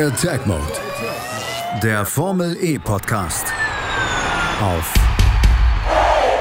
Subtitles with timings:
[0.00, 0.80] Attack Mode.
[1.82, 3.52] Der Formel E Podcast.
[4.62, 4.94] Auf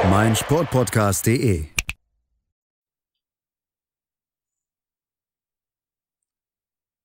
[0.09, 1.65] meinsportpodcast.de.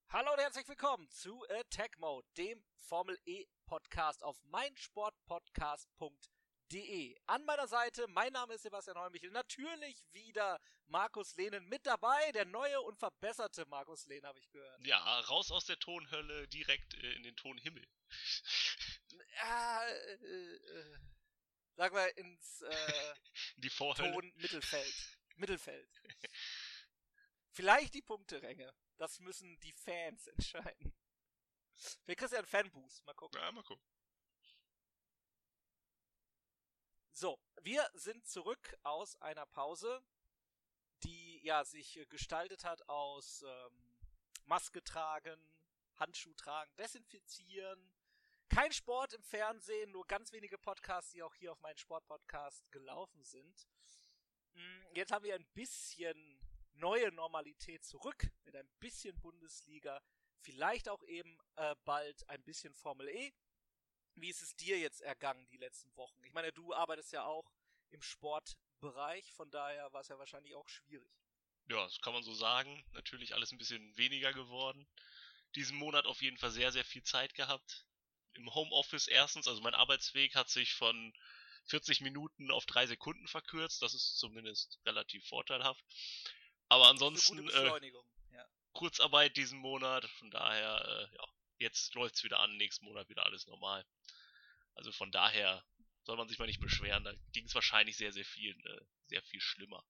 [0.07, 6.34] Hallo und herzlich willkommen zu Attack Mode, dem Formel E Podcast auf meinsportpodcast.de.
[7.27, 12.45] An meiner Seite, mein Name ist Sebastian Heumichel, natürlich wieder Markus Lehnen mit dabei, der
[12.45, 14.85] neue und verbesserte Markus Lehnen, habe ich gehört.
[14.85, 17.87] Ja, raus aus der Tonhölle direkt äh, in den Tonhimmel.
[19.35, 20.99] Ja, äh, äh,
[21.75, 23.13] sag mal ins äh,
[23.57, 24.11] Die Vorhölle.
[24.11, 25.17] Ton-Mittelfeld.
[25.35, 26.01] Mittelfeld.
[27.51, 28.73] Vielleicht die Punkteränge.
[28.97, 30.93] Das müssen die Fans entscheiden.
[32.05, 33.05] Wir kriegen ja einen Fanboost.
[33.05, 33.39] Mal gucken.
[33.39, 33.85] Ja, mal gucken.
[37.17, 40.03] So, wir sind zurück aus einer Pause,
[41.05, 43.95] die ja sich gestaltet hat aus ähm,
[44.47, 45.39] Maske tragen,
[45.95, 47.89] Handschuh tragen, desinfizieren.
[48.49, 53.23] Kein Sport im Fernsehen, nur ganz wenige Podcasts, die auch hier auf meinen Sportpodcast gelaufen
[53.23, 53.65] sind.
[54.55, 56.17] Mm, Jetzt haben wir ein bisschen
[56.73, 60.01] neue Normalität zurück mit ein bisschen Bundesliga,
[60.41, 63.31] vielleicht auch eben äh, bald ein bisschen Formel E.
[64.15, 66.23] Wie ist es dir jetzt ergangen die letzten Wochen?
[66.23, 67.51] Ich meine, du arbeitest ja auch
[67.89, 71.11] im Sportbereich, von daher war es ja wahrscheinlich auch schwierig.
[71.67, 72.85] Ja, das kann man so sagen.
[72.91, 74.87] Natürlich alles ein bisschen weniger geworden.
[75.55, 77.85] Diesen Monat auf jeden Fall sehr, sehr viel Zeit gehabt.
[78.33, 81.13] Im Homeoffice erstens, also mein Arbeitsweg hat sich von
[81.65, 83.81] 40 Minuten auf drei Sekunden verkürzt.
[83.81, 85.83] Das ist zumindest relativ vorteilhaft.
[86.69, 88.05] Aber Eine ansonsten gute äh, Beschleunigung.
[88.31, 88.45] ja.
[88.73, 90.05] Kurzarbeit diesen Monat.
[90.19, 91.27] Von daher, äh, ja,
[91.59, 93.85] jetzt läuft's wieder an, nächsten Monat wieder alles normal.
[94.75, 95.65] Also von daher
[96.03, 97.03] soll man sich mal nicht beschweren.
[97.03, 99.83] Da ging es wahrscheinlich sehr, sehr viel, äh, sehr viel schlimmer.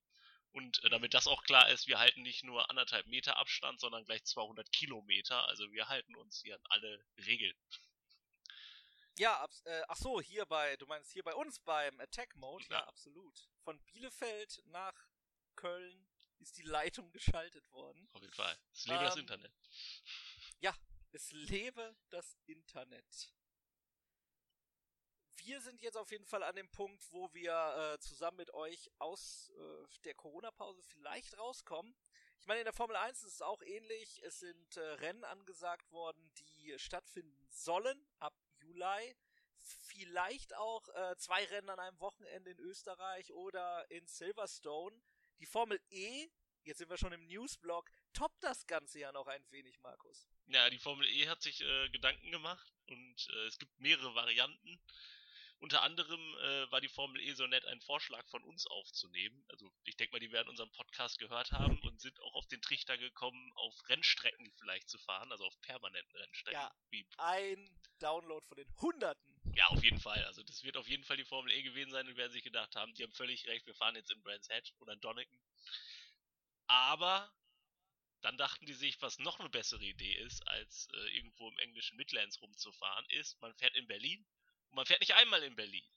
[0.52, 4.05] Und äh, damit das auch klar ist, wir halten nicht nur anderthalb Meter Abstand, sondern
[4.05, 5.45] gleich 200 Kilometer.
[5.47, 7.57] Also wir halten uns hier an alle Regeln.
[9.17, 12.66] Ja, abs äh, ach so, hier bei, du meinst hier bei uns beim Attack Mode,
[12.69, 12.88] ja, Ja.
[12.88, 13.38] absolut.
[13.63, 14.94] Von Bielefeld nach
[15.56, 16.07] Köln
[16.39, 18.09] ist die Leitung geschaltet worden.
[18.13, 18.57] Auf jeden Fall.
[18.73, 19.53] Es lebe das Ähm, Internet.
[21.15, 23.33] Es lebe das Internet.
[25.37, 27.53] Wir sind jetzt auf jeden Fall an dem Punkt, wo wir
[27.93, 31.95] äh, zusammen mit euch aus äh, der Corona-Pause vielleicht rauskommen.
[32.41, 34.21] Ich meine, in der Formel 1 ist es auch ähnlich.
[34.23, 39.15] Es sind äh, Rennen angesagt worden, die stattfinden sollen ab Juli.
[39.55, 45.01] Vielleicht auch äh, zwei Rennen an einem Wochenende in Österreich oder in Silverstone.
[45.39, 46.27] Die Formel E,
[46.63, 50.27] jetzt sind wir schon im Newsblock, toppt das Ganze ja noch ein wenig, Markus.
[50.47, 54.79] Ja, die Formel E hat sich äh, Gedanken gemacht und äh, es gibt mehrere Varianten.
[55.59, 59.45] Unter anderem äh, war die Formel E so nett, einen Vorschlag von uns aufzunehmen.
[59.49, 62.61] Also ich denke mal, die werden unseren Podcast gehört haben und sind auch auf den
[62.61, 66.59] Trichter gekommen, auf Rennstrecken vielleicht zu fahren, also auf permanenten Rennstrecken.
[66.59, 66.75] Ja.
[67.17, 69.41] Ein Download von den Hunderten.
[69.55, 70.23] ja, auf jeden Fall.
[70.25, 72.75] Also das wird auf jeden Fall die Formel E gewesen sein und werden sich gedacht
[72.75, 75.39] haben, die haben völlig recht, wir fahren jetzt in Brands Hatch oder in Donington.
[76.67, 77.31] Aber
[78.25, 81.96] dann dachten die sich, was noch eine bessere Idee ist, als äh, irgendwo im englischen
[81.96, 84.25] Midlands rumzufahren, ist, man fährt in Berlin
[84.69, 85.88] und man fährt nicht einmal in Berlin.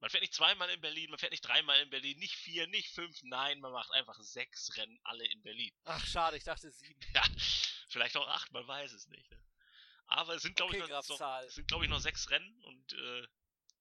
[0.00, 2.90] Man fährt nicht zweimal in Berlin, man fährt nicht dreimal in Berlin, nicht vier, nicht
[2.90, 5.72] fünf, nein, man macht einfach sechs Rennen alle in Berlin.
[5.84, 7.00] Ach, schade, ich dachte sieben.
[7.14, 7.24] Ja,
[7.88, 9.30] vielleicht auch acht, man weiß es nicht.
[9.30, 9.42] Ne?
[10.08, 13.26] Aber es sind, glaube Okay, ich, noch, sind, glaube ich, noch sechs Rennen und äh,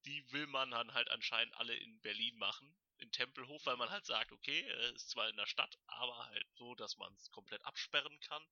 [0.06, 4.06] die will man dann halt anscheinend alle in Berlin machen, in Tempelhof, weil man halt
[4.06, 7.64] sagt, okay, äh, ist zwar in der Stadt, aber halt so, dass man es komplett
[7.66, 8.46] absperren kann.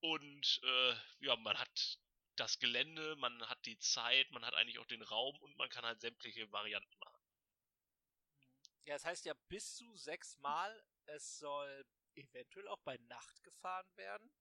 [0.00, 1.98] Und äh, ja, man hat
[2.36, 5.84] das Gelände, man hat die Zeit, man hat eigentlich auch den Raum und man kann
[5.84, 7.22] halt sämtliche Varianten machen.
[8.84, 10.84] Ja, es heißt ja bis zu sechs Mal.
[11.06, 14.32] Es soll eventuell auch bei Nacht gefahren werden.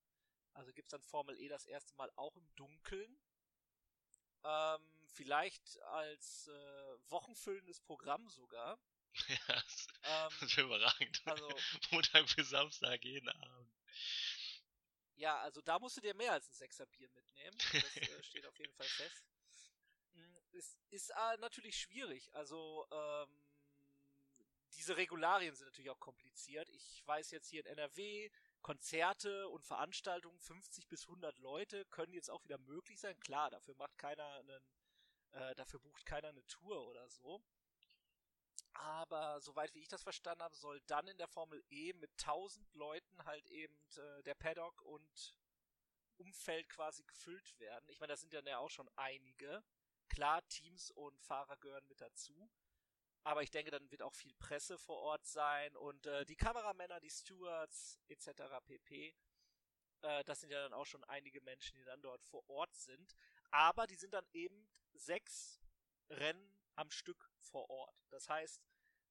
[0.53, 3.19] Also gibt's dann Formel E das erste Mal auch im Dunkeln.
[4.44, 8.79] Ähm, vielleicht als äh, wochenfüllendes Programm sogar.
[9.28, 11.22] ja, das Ähm, das wäre überragend.
[11.26, 13.72] also, Montag bis Samstag jeden Abend.
[15.16, 17.58] ja, also da musst du dir mehr als ein Sechser Bier mitnehmen.
[17.72, 19.25] Das äh, steht auf jeden Fall fest.
[20.13, 22.34] Mm, Es ist äh, natürlich schwierig.
[22.34, 23.42] Also, ähm,
[24.74, 26.69] diese Regularien sind natürlich auch kompliziert.
[26.69, 28.30] Ich weiß jetzt hier in NRW,
[28.62, 33.19] Konzerte und Veranstaltungen, 50 bis 100 Leute können jetzt auch wieder möglich sein.
[33.19, 34.62] Klar, dafür macht keiner einen,
[35.31, 37.44] äh, dafür bucht keiner eine Tour oder so.
[38.73, 42.73] Aber soweit wie ich das verstanden habe, soll dann in der Formel E mit 1000
[42.73, 45.35] Leuten halt eben äh, der Paddock und
[46.18, 47.89] Umfeld quasi gefüllt werden.
[47.89, 49.63] Ich meine, das sind ja auch schon einige.
[50.07, 52.50] Klar, Teams und Fahrer gehören mit dazu.
[53.23, 57.00] Aber ich denke, dann wird auch viel Presse vor Ort sein und äh, die Kameramänner,
[57.00, 58.44] die Stewards etc.
[58.65, 59.15] pp.
[60.01, 63.15] Äh, das sind ja dann auch schon einige Menschen, die dann dort vor Ort sind.
[63.51, 65.62] Aber die sind dann eben sechs
[66.09, 67.96] Rennen am Stück vor Ort.
[68.10, 68.62] Das heißt,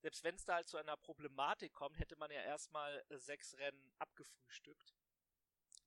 [0.01, 3.57] selbst wenn es da halt zu einer Problematik kommt, hätte man ja erstmal äh, sechs
[3.59, 4.95] Rennen abgefrühstückt,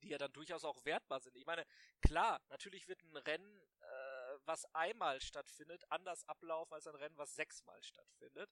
[0.02, 1.36] die ja dann durchaus auch wertbar sind.
[1.36, 1.66] Ich meine,
[2.02, 7.36] klar, natürlich wird ein Rennen, äh, was einmal stattfindet, anders ablaufen als ein Rennen, was
[7.36, 8.52] sechsmal stattfindet.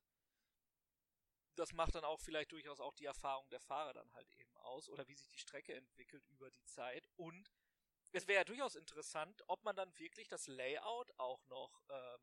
[1.55, 4.89] Das macht dann auch vielleicht durchaus auch die Erfahrung der Fahrer dann halt eben aus
[4.89, 7.07] oder wie sich die Strecke entwickelt über die Zeit.
[7.17, 7.51] Und
[8.13, 12.21] es wäre ja durchaus interessant, ob man dann wirklich das Layout auch noch ähm,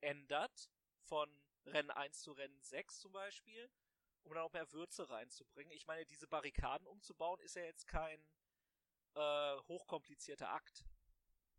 [0.00, 0.70] ändert
[1.10, 1.28] von
[1.66, 3.68] Rennen 1 zu Rennen 6 zum Beispiel,
[4.22, 5.72] um dann auch mehr Würze reinzubringen.
[5.72, 8.24] Ich meine, diese Barrikaden umzubauen ist ja jetzt kein
[9.16, 10.84] äh, hochkomplizierter Akt.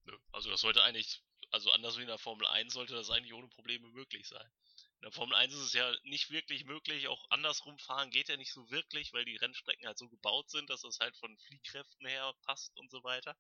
[0.06, 0.18] Nö.
[0.32, 1.22] Also das sollte eigentlich,
[1.52, 4.50] also anders wie in der Formel 1 sollte das eigentlich ohne Probleme möglich sein.
[5.00, 8.38] In der Formel 1 ist es ja nicht wirklich möglich, auch andersrum fahren geht ja
[8.38, 12.08] nicht so wirklich, weil die Rennstrecken halt so gebaut sind, dass es halt von Fliehkräften
[12.08, 13.36] her passt und so weiter.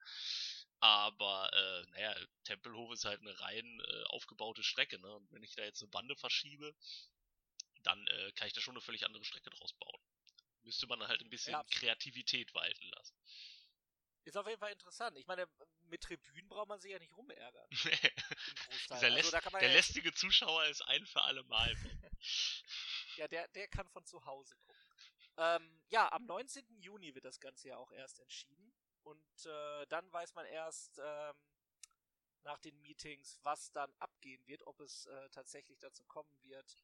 [0.81, 5.15] Aber, äh, naja, Tempelhof ist halt eine rein äh, aufgebaute Strecke, ne?
[5.15, 6.75] Und wenn ich da jetzt eine Bande verschiebe,
[7.83, 10.01] dann äh, kann ich da schon eine völlig andere Strecke draus bauen.
[10.63, 13.15] Müsste man halt ein bisschen ja, Kreativität walten lassen.
[14.23, 15.17] Ist auf jeden Fall interessant.
[15.17, 15.47] Ich meine,
[15.81, 17.67] mit Tribünen braucht man sich ja nicht rumärgern.
[17.69, 21.75] Dieser also, läst, der ja lästige Zuschauer ist ein für alle Mal.
[23.17, 24.81] ja, der, der kann von zu Hause gucken.
[25.37, 26.81] Ähm, ja, am 19.
[26.81, 28.70] Juni wird das Ganze ja auch erst entschieden.
[29.03, 31.35] Und äh, dann weiß man erst ähm,
[32.43, 36.77] nach den Meetings, was dann abgehen wird, ob es äh, tatsächlich dazu kommen wird,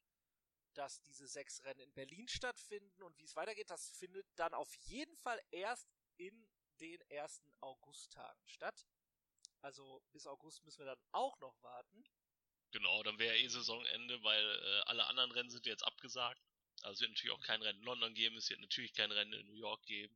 [0.73, 3.69] dass diese sechs Rennen in Berlin stattfinden und wie es weitergeht.
[3.69, 6.47] Das findet dann auf jeden Fall erst in
[6.79, 8.87] den ersten Augusttagen statt.
[9.61, 12.03] Also bis August müssen wir dann auch noch warten.
[12.71, 16.41] Genau, dann wäre eh Saisonende, weil äh, alle anderen Rennen sind jetzt abgesagt.
[16.83, 19.33] Also es wird natürlich auch kein Rennen in London geben, es wird natürlich kein Rennen
[19.33, 20.15] in New York geben.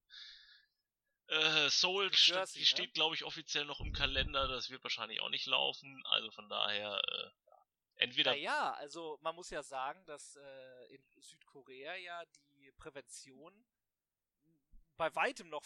[1.32, 2.94] Äh, Soul Jersey, steht, ne?
[2.94, 6.04] glaube ich, offiziell noch im Kalender, das wird wahrscheinlich auch nicht laufen.
[6.08, 8.32] Also von daher, äh, entweder.
[8.32, 13.66] Naja, also man muss ja sagen, dass äh, in Südkorea ja die Prävention
[14.98, 15.64] bei weitem noch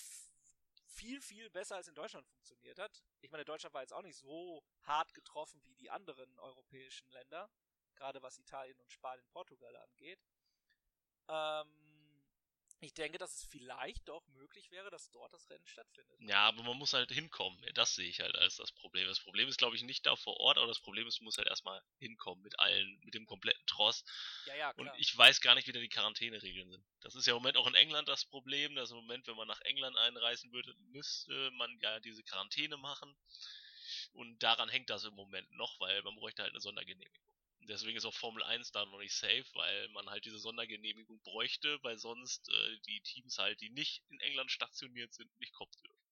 [0.86, 3.04] viel, viel besser als in Deutschland funktioniert hat.
[3.22, 7.50] Ich meine, Deutschland war jetzt auch nicht so hart getroffen wie die anderen europäischen Länder,
[7.96, 10.24] gerade was Italien und Spanien, Portugal angeht.
[11.28, 11.85] Ähm,
[12.86, 16.18] ich denke, dass es vielleicht doch möglich wäre, dass dort das Rennen stattfindet.
[16.22, 17.60] Ja, aber man muss halt hinkommen.
[17.74, 19.08] Das sehe ich halt als das Problem.
[19.08, 21.38] Das Problem ist, glaube ich, nicht da vor Ort, aber das Problem ist, du musst
[21.38, 24.04] halt erstmal hinkommen mit allen, mit dem kompletten Tross.
[24.46, 24.94] Ja, ja, klar.
[24.94, 26.86] Und ich weiß gar nicht, wie da die Quarantäneregeln sind.
[27.02, 29.48] Das ist ja im Moment auch in England das Problem, dass im Moment, wenn man
[29.48, 33.16] nach England einreisen würde, müsste man ja diese Quarantäne machen.
[34.14, 37.35] Und daran hängt das im Moment noch, weil man bräuchte halt eine Sondergenehmigung.
[37.68, 41.80] Deswegen ist auch Formel 1 da noch nicht safe, weil man halt diese Sondergenehmigung bräuchte,
[41.84, 46.06] weil sonst äh, die Teams halt, die nicht in England stationiert sind, nicht kommen dürfen.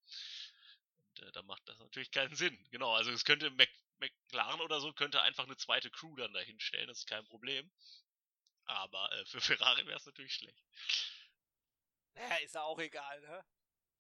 [1.09, 2.57] Und äh, da macht das natürlich keinen Sinn.
[2.71, 3.69] Genau, also es könnte Mac
[3.99, 7.71] McLaren oder so könnte einfach eine zweite Crew dann dahin stellen, das ist kein Problem.
[8.65, 10.63] Aber äh, für Ferrari wäre es natürlich schlecht.
[12.15, 13.45] Naja, ist ja auch egal, ne?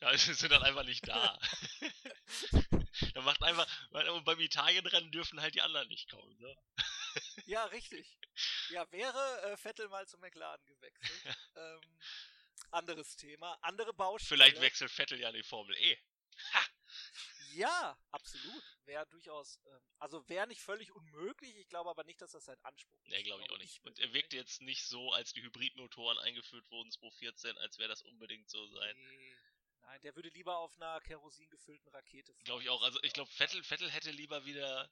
[0.01, 1.39] Ja, sie sind dann einfach nicht da.
[3.13, 6.55] dann macht einfach, weil beim Italienrennen dürfen halt die anderen nicht kommen, ne?
[7.45, 8.17] Ja, richtig.
[8.69, 11.37] Ja, wäre äh, Vettel mal zu McLaren gewechselt.
[11.55, 11.99] ähm,
[12.71, 14.43] anderes Thema, andere Baustelle.
[14.43, 15.97] Vielleicht wechselt Vettel ja in die Formel E.
[16.53, 16.65] Ha!
[17.53, 18.63] Ja, absolut.
[18.85, 21.55] Wäre durchaus, ähm, also wäre nicht völlig unmöglich.
[21.57, 23.09] Ich glaube aber nicht, dass das sein Anspruch ist.
[23.09, 23.85] Nee, glaube ich auch nicht.
[23.85, 28.01] Und er wirkte jetzt nicht so, als die Hybridmotoren eingeführt wurden 2014, als wäre das
[28.01, 28.95] unbedingt so sein.
[28.97, 29.35] Nee.
[29.83, 32.45] Nein, der würde lieber auf einer Kerosin gefüllten Rakete fahren.
[32.45, 32.81] Glaube ich auch.
[32.81, 34.89] Also ich glaube, Vettel, Vettel hätte lieber wieder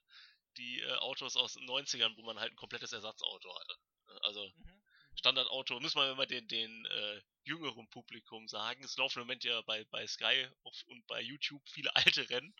[0.56, 3.76] die äh, Autos aus den 90ern, wo man halt ein komplettes Ersatzauto hatte.
[4.22, 4.82] Also mhm, mhm.
[5.14, 8.82] Standardauto, muss man immer den, den äh, jüngeren Publikum sagen.
[8.84, 10.48] Es laufen im Moment ja bei, bei Sky
[10.86, 12.54] und bei YouTube viele alte Rennen.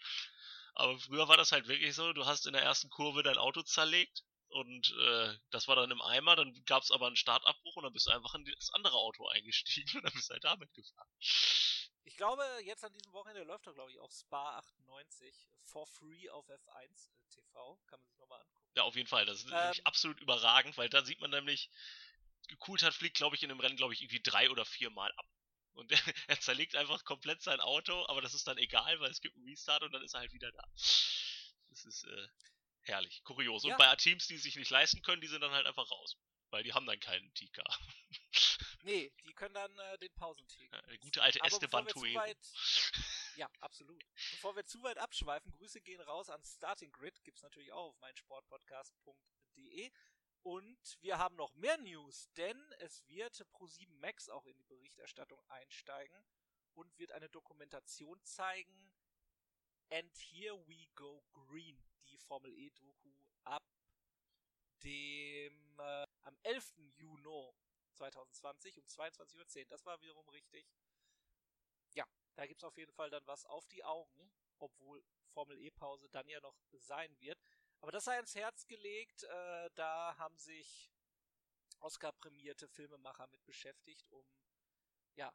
[0.74, 3.62] Aber früher war das halt wirklich so, du hast in der ersten Kurve dein Auto
[3.62, 7.84] zerlegt und äh, das war dann im Eimer, dann gab es aber einen Startabbruch und
[7.84, 10.72] dann bist du einfach in das andere Auto eingestiegen und dann bist du halt damit
[10.74, 11.08] gefahren.
[12.04, 16.28] Ich glaube, jetzt an diesem Wochenende läuft doch, glaube ich, auf Spa 98 for free
[16.30, 17.78] auf F1 äh, TV.
[17.86, 18.66] Kann man sich nochmal angucken.
[18.76, 19.26] Ja, auf jeden Fall.
[19.26, 21.70] Das ist ähm, absolut überragend, weil da sieht man nämlich,
[22.58, 25.26] Coulthard fliegt, glaube ich, in dem Rennen, glaube ich, irgendwie drei oder vier Mal ab.
[25.74, 29.20] Und er, er zerlegt einfach komplett sein Auto, aber das ist dann egal, weil es
[29.20, 30.64] gibt einen Restart und dann ist er halt wieder da.
[31.68, 32.28] Das ist äh,
[32.82, 33.64] herrlich, kurios.
[33.64, 33.72] Ja.
[33.72, 36.16] Und bei Teams, die sich nicht leisten können, die sind dann halt einfach raus.
[36.50, 37.62] Weil die haben dann keinen TK.
[38.82, 40.76] Nee, die können dann äh, den Pausentiger.
[40.76, 42.22] Ja, der gute alte Esteban Tuero.
[43.36, 44.04] Ja, absolut.
[44.32, 47.98] Bevor wir zu weit abschweifen, Grüße gehen raus an Starting Grid, gibt's natürlich auch auf
[48.00, 49.90] meinsportpodcast.de.
[50.42, 55.42] Und wir haben noch mehr News, denn es wird Pro7 Max auch in die Berichterstattung
[55.48, 56.26] einsteigen.
[56.74, 58.92] und wird eine Dokumentation zeigen.
[59.90, 63.62] And Here We Go Green, die Formel E-Doku ab
[64.82, 66.74] dem äh, am 11.
[66.96, 67.52] Juni
[67.92, 69.64] 2020 um 22.10 Uhr.
[69.68, 70.66] Das war wiederum richtig.
[71.94, 76.28] Ja, da gibt's auf jeden Fall dann was auf die Augen, obwohl Formel E-Pause dann
[76.28, 77.38] ja noch sein wird.
[77.80, 80.92] Aber das sei ins Herz gelegt, äh, da haben sich
[81.80, 84.24] Oscar-prämierte Filmemacher mit beschäftigt, um
[85.16, 85.32] ja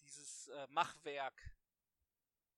[0.00, 1.52] dieses äh, Machwerk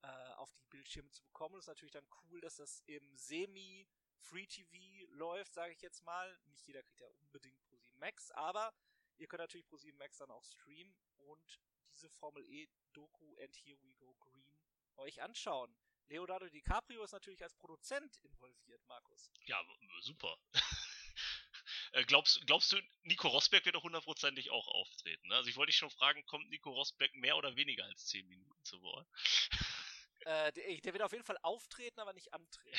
[0.03, 1.55] äh, auf die Bildschirme zu bekommen.
[1.55, 3.87] Und es ist natürlich dann cool, dass das im Semi
[4.21, 6.39] Free TV läuft, sage ich jetzt mal.
[6.47, 8.73] Nicht jeder kriegt ja unbedingt ProSieben Max, aber
[9.21, 11.61] ihr könnt natürlich ProSieben Max dann auch streamen und
[11.93, 14.57] diese Formel E Doku and Here We Go Green
[14.97, 15.75] euch anschauen.
[16.09, 19.31] Leonardo DiCaprio ist natürlich als Produzent involviert, Markus.
[19.47, 19.63] Ja,
[20.01, 20.37] super.
[21.93, 25.27] Äh, glaubst, glaubst du, Nico Rosberg wird doch hundertprozentig auch auftreten?
[25.27, 25.35] Ne?
[25.35, 28.65] Also ich wollte dich schon fragen, kommt Nico Rosberg mehr oder weniger als 10 Minuten
[28.65, 29.09] zu Wort?
[30.27, 32.77] Äh, der, der, wird auf jeden Fall auftreten, aber nicht antreten.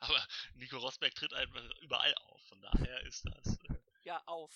[0.00, 3.58] aber Nico Rosberg tritt einfach überall auf, von daher ist das.
[3.70, 4.52] Äh ja, auf.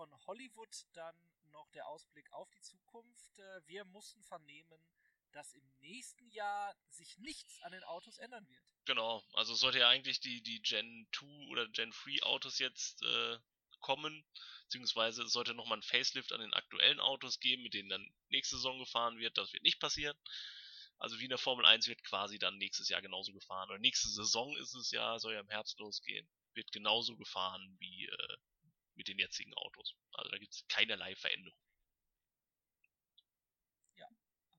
[0.00, 1.14] Von Hollywood dann
[1.50, 3.38] noch der Ausblick auf die Zukunft.
[3.38, 4.80] Äh, wir mussten vernehmen,
[5.32, 8.64] dass im nächsten Jahr sich nichts an den Autos ändern wird.
[8.86, 13.38] Genau, also sollte ja eigentlich die, die Gen 2 oder Gen 3 Autos jetzt äh,
[13.80, 14.24] kommen,
[14.62, 18.56] beziehungsweise es sollte nochmal ein Facelift an den aktuellen Autos geben, mit denen dann nächste
[18.56, 19.36] Saison gefahren wird.
[19.36, 20.16] Das wird nicht passieren.
[20.96, 23.68] Also wie in der Formel 1 wird quasi dann nächstes Jahr genauso gefahren.
[23.68, 26.26] Oder nächste Saison ist es ja, soll ja im Herbst losgehen.
[26.54, 28.36] Wird genauso gefahren wie äh,
[29.00, 29.96] mit den jetzigen Autos.
[30.12, 31.58] Also da gibt es keinerlei Veränderung.
[33.94, 34.06] Ja,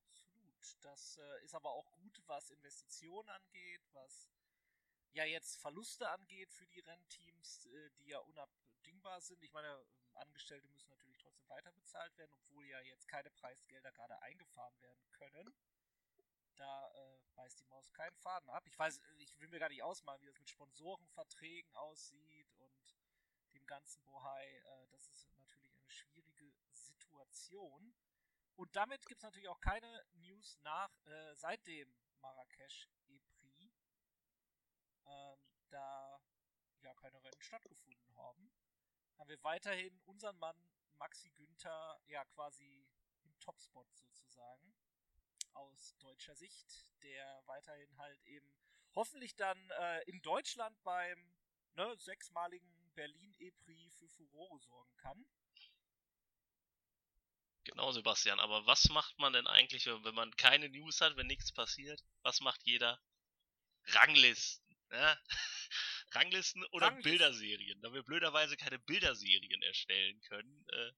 [0.10, 0.78] absolut.
[0.82, 4.32] Das äh, ist aber auch gut, was Investitionen angeht, was
[5.14, 9.44] ja jetzt Verluste angeht für die Rennteams, äh, die ja unabdingbar sind.
[9.44, 14.20] Ich meine, Angestellte müssen natürlich trotzdem weiter bezahlt werden, obwohl ja jetzt keine Preisgelder gerade
[14.24, 15.54] eingefahren werden können.
[16.56, 18.66] Da äh, beißt die Maus keinen Faden ab.
[18.66, 22.41] Ich weiß, ich will mir gar nicht ausmalen, wie das mit Sponsorenverträgen aussieht
[23.72, 24.46] ganzen Bohai.
[24.46, 27.96] Äh, das ist natürlich eine schwierige Situation.
[28.58, 33.74] Und damit gibt es natürlich auch keine News nach äh, seit dem Marrakesch E-Prix,
[35.08, 36.22] ähm, da
[36.82, 38.52] ja keine Rennen stattgefunden haben.
[39.18, 40.58] Haben wir weiterhin unseren Mann
[40.98, 42.90] Maxi Günther ja quasi
[43.24, 44.76] im Topspot sozusagen
[45.54, 48.54] aus deutscher Sicht, der weiterhin halt eben
[48.96, 51.34] hoffentlich dann äh, in Deutschland beim
[51.76, 55.26] ne, sechsmaligen Berlin E-Prix für Furore sorgen kann.
[57.64, 61.52] Genau, Sebastian, aber was macht man denn eigentlich, wenn man keine News hat, wenn nichts
[61.52, 62.04] passiert?
[62.24, 63.00] Was macht jeder?
[63.86, 64.76] Ranglisten.
[64.92, 65.18] Ja?
[66.12, 67.12] Ranglisten oder Ranglisten.
[67.12, 67.82] Bilderserien.
[67.82, 70.92] Da wir blöderweise keine Bilderserien erstellen können äh,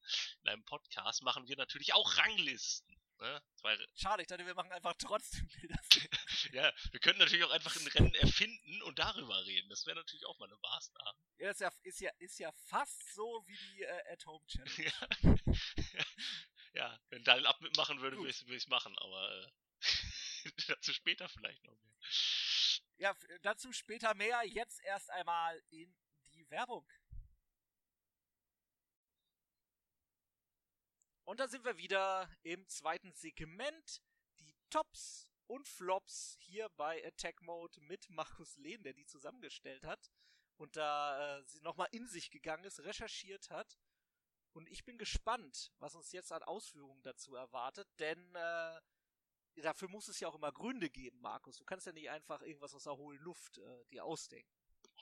[0.43, 3.02] in einem Podcast, machen wir natürlich auch Ranglisten.
[3.23, 3.41] Ne?
[3.95, 5.79] Schade, ich dachte, wir machen einfach trotzdem Bilder.
[6.51, 9.69] ja, wir können natürlich auch einfach ein Rennen erfinden und darüber reden.
[9.69, 11.17] Das wäre natürlich auch mal eine Maßnahme.
[11.37, 14.91] Ja, das ist ja, ist ja, ist ja fast so wie die äh, At-Home-Challenge.
[15.93, 16.05] ja.
[16.73, 19.47] ja, wenn Daniel Ab mitmachen würde, würde ich es machen, aber
[20.43, 21.95] äh, dazu später vielleicht noch mehr.
[22.97, 24.43] Ja, dazu später mehr.
[24.43, 25.95] Jetzt erst einmal in
[26.33, 26.85] die Werbung.
[31.23, 34.01] Und da sind wir wieder im zweiten Segment.
[34.39, 40.11] Die Tops und Flops hier bei Attack Mode mit Markus Lehn, der die zusammengestellt hat
[40.57, 43.77] und da äh, sie nochmal in sich gegangen ist, recherchiert hat.
[44.53, 48.81] Und ich bin gespannt, was uns jetzt an Ausführungen dazu erwartet, denn äh,
[49.61, 51.57] dafür muss es ja auch immer Gründe geben, Markus.
[51.57, 54.51] Du kannst ja nicht einfach irgendwas aus der hohlen Luft äh, dir ausdenken.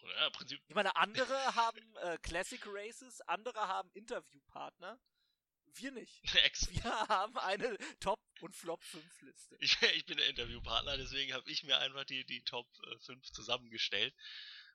[0.04, 0.62] Ja, im Prinzip.
[0.68, 5.00] Ich meine, andere haben äh, Classic Races, andere haben Interviewpartner.
[5.76, 6.22] Wir nicht.
[6.84, 9.58] wir haben eine Top- und Flop-5-Liste.
[9.60, 12.68] Ich, ich, bin der Interviewpartner, deswegen habe ich mir einfach die, die Top
[13.06, 14.14] 5 äh, zusammengestellt.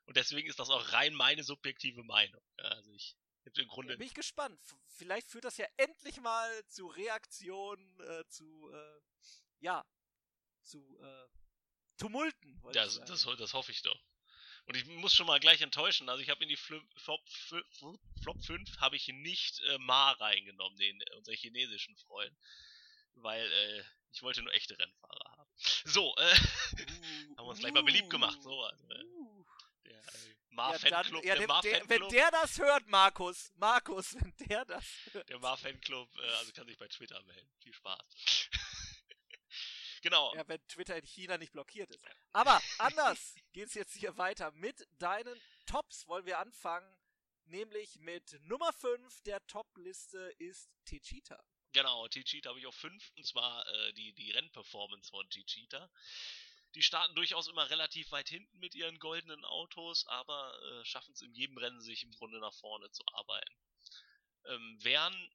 [0.04, 2.42] Und deswegen ist das auch rein meine subjektive Meinung.
[2.58, 3.16] also ich
[3.54, 3.96] im Grunde.
[3.96, 4.60] Bin ich gespannt.
[4.88, 9.00] Vielleicht führt das ja endlich mal zu Reaktionen, äh, zu, äh,
[9.60, 9.84] ja,
[10.62, 11.28] zu äh,
[11.96, 12.60] Tumulten.
[12.72, 14.00] Das, das, das hoffe ich doch.
[14.66, 16.08] Und ich muss schon mal gleich enttäuschen.
[16.08, 17.22] Also ich habe in die Flop, Flop,
[18.20, 22.36] Flop 5 habe ich nicht äh, Ma reingenommen, den äh, unser chinesischen Freund.
[23.14, 25.50] Weil äh, ich wollte nur echte Rennfahrer haben.
[25.84, 28.42] So, äh, uh, haben wir uns gleich mal beliebt gemacht.
[28.42, 29.46] So, also, äh, uh.
[29.84, 31.24] der äh, Ma-Fanclub.
[31.24, 35.28] Ja, der, der, wenn der das hört, Markus, Markus, wenn der das hört.
[35.28, 37.48] Der Ma-Fanclub, äh, also kann sich bei Twitter melden.
[37.62, 38.48] Viel Spaß.
[40.06, 40.32] Genau.
[40.36, 41.98] Ja, wenn Twitter in China nicht blockiert ist.
[42.32, 44.52] Aber anders geht's jetzt hier weiter.
[44.52, 45.36] Mit deinen
[45.66, 46.88] Tops wollen wir anfangen.
[47.46, 51.42] Nämlich mit Nummer 5 der Top-Liste ist Techita.
[51.72, 55.90] Genau, T-Cheetah habe ich auf 5 und zwar äh, die, die Rennperformance von T-Cheetah.
[56.76, 61.22] Die starten durchaus immer relativ weit hinten mit ihren goldenen Autos, aber äh, schaffen es
[61.22, 63.56] in jedem Rennen, sich im Grunde nach vorne zu arbeiten.
[64.44, 65.30] Ähm, Wern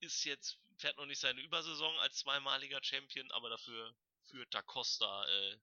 [0.00, 3.94] ist jetzt, fährt noch nicht seine Übersaison als zweimaliger Champion, aber dafür
[4.30, 5.58] führt Da Costa äh,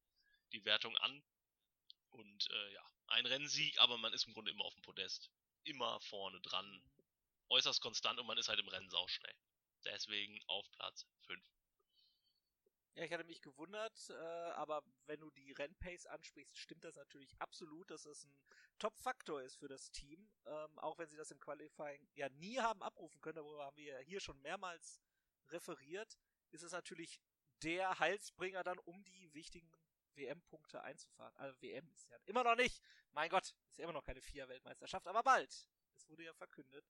[0.52, 1.24] die Wertung an.
[2.10, 5.30] Und äh, ja, ein Rennsieg, aber man ist im Grunde immer auf dem Podest.
[5.64, 6.82] Immer vorne dran.
[7.50, 9.36] Äußerst konstant und man ist halt im Rennen sauschnell.
[9.84, 11.44] Deswegen auf Platz 5.
[12.96, 17.36] Ja, ich hatte mich gewundert, äh, aber wenn du die Rennpace ansprichst, stimmt das natürlich
[17.40, 18.40] absolut, dass das ein
[18.80, 20.30] Top-Faktor ist für das Team.
[20.46, 23.96] Ähm, auch wenn sie das im Qualifying ja nie haben abrufen können, darüber haben wir
[23.96, 25.02] ja hier schon mehrmals
[25.50, 26.18] referiert,
[26.52, 27.20] ist es natürlich
[27.66, 29.70] der Heilsbringer dann, um die wichtigen
[30.14, 31.36] WM-Punkte einzufahren.
[31.38, 32.80] Also WM ist ja immer noch nicht.
[33.12, 35.68] Mein Gott, ist ja immer noch keine Vier-Weltmeisterschaft, aber bald.
[35.96, 36.86] Es wurde ja verkündet.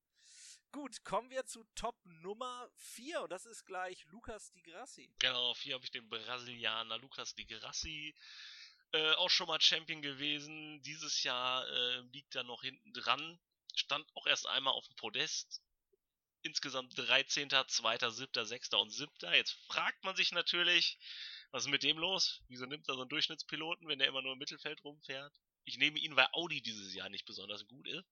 [0.72, 5.10] Gut, kommen wir zu Top Nummer 4 und das ist gleich Lucas Di Grassi.
[5.20, 8.14] Genau, auf 4 habe ich den Brasilianer Lucas Di Grassi.
[8.92, 10.82] Äh, auch schon mal Champion gewesen.
[10.82, 13.40] Dieses Jahr äh, liegt er noch hinten dran.
[13.76, 15.62] Stand auch erst einmal auf dem Podest.
[16.46, 18.74] Insgesamt 13., 2., 7., 6.
[18.76, 19.12] und 7.
[19.34, 21.00] Jetzt fragt man sich natürlich,
[21.50, 22.44] was ist mit dem los?
[22.50, 25.34] Wieso nimmt er so einen Durchschnittspiloten, wenn er immer nur im Mittelfeld rumfährt?
[25.64, 28.06] Ich nehme ihn, weil Audi dieses Jahr nicht besonders gut ist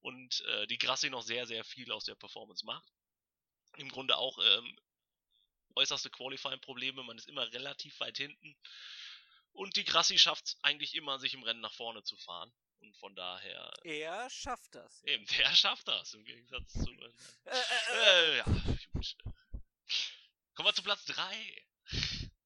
[0.00, 2.86] und äh, die Grassi noch sehr, sehr viel aus der Performance macht.
[3.78, 4.78] Im Grunde auch ähm,
[5.74, 8.54] äußerste Qualifying-Probleme, man ist immer relativ weit hinten.
[9.52, 12.52] Und die Grassi schafft es eigentlich immer, sich im Rennen nach vorne zu fahren.
[12.82, 13.72] Und von daher.
[13.84, 15.04] Er schafft das.
[15.04, 16.90] Eben, der schafft das, im Gegensatz zu.
[16.90, 17.12] Äh,
[17.44, 18.44] äh, äh, ja,
[18.92, 19.16] gut.
[20.54, 21.66] Kommen wir zu Platz 3.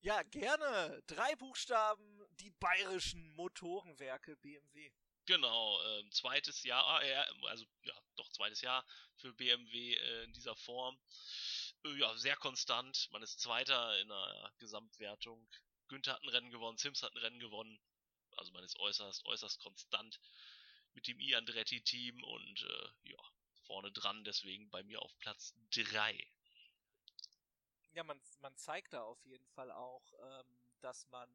[0.00, 1.02] Ja, gerne.
[1.06, 4.92] Drei Buchstaben, die bayerischen Motorenwerke BMW.
[5.24, 10.54] Genau, äh, zweites Jahr, äh, also ja, doch zweites Jahr für BMW äh, in dieser
[10.54, 10.96] Form.
[11.84, 13.08] Äh, ja, sehr konstant.
[13.10, 15.48] Man ist Zweiter in der Gesamtwertung.
[15.88, 17.80] Günther hat ein Rennen gewonnen, Sims hat ein Rennen gewonnen.
[18.36, 20.20] Also man ist äußerst, äußerst konstant
[20.94, 23.18] mit dem I-Andretti-Team und äh, ja,
[23.66, 26.26] vorne dran, deswegen bei mir auf Platz 3.
[27.92, 31.34] Ja, man, man zeigt da auf jeden Fall auch, ähm, dass man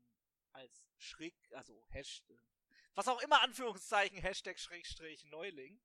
[0.53, 2.39] als schräg, also Hashtag,
[2.93, 5.81] was auch immer Anführungszeichen, Hashtag Schrägstrich Neuling,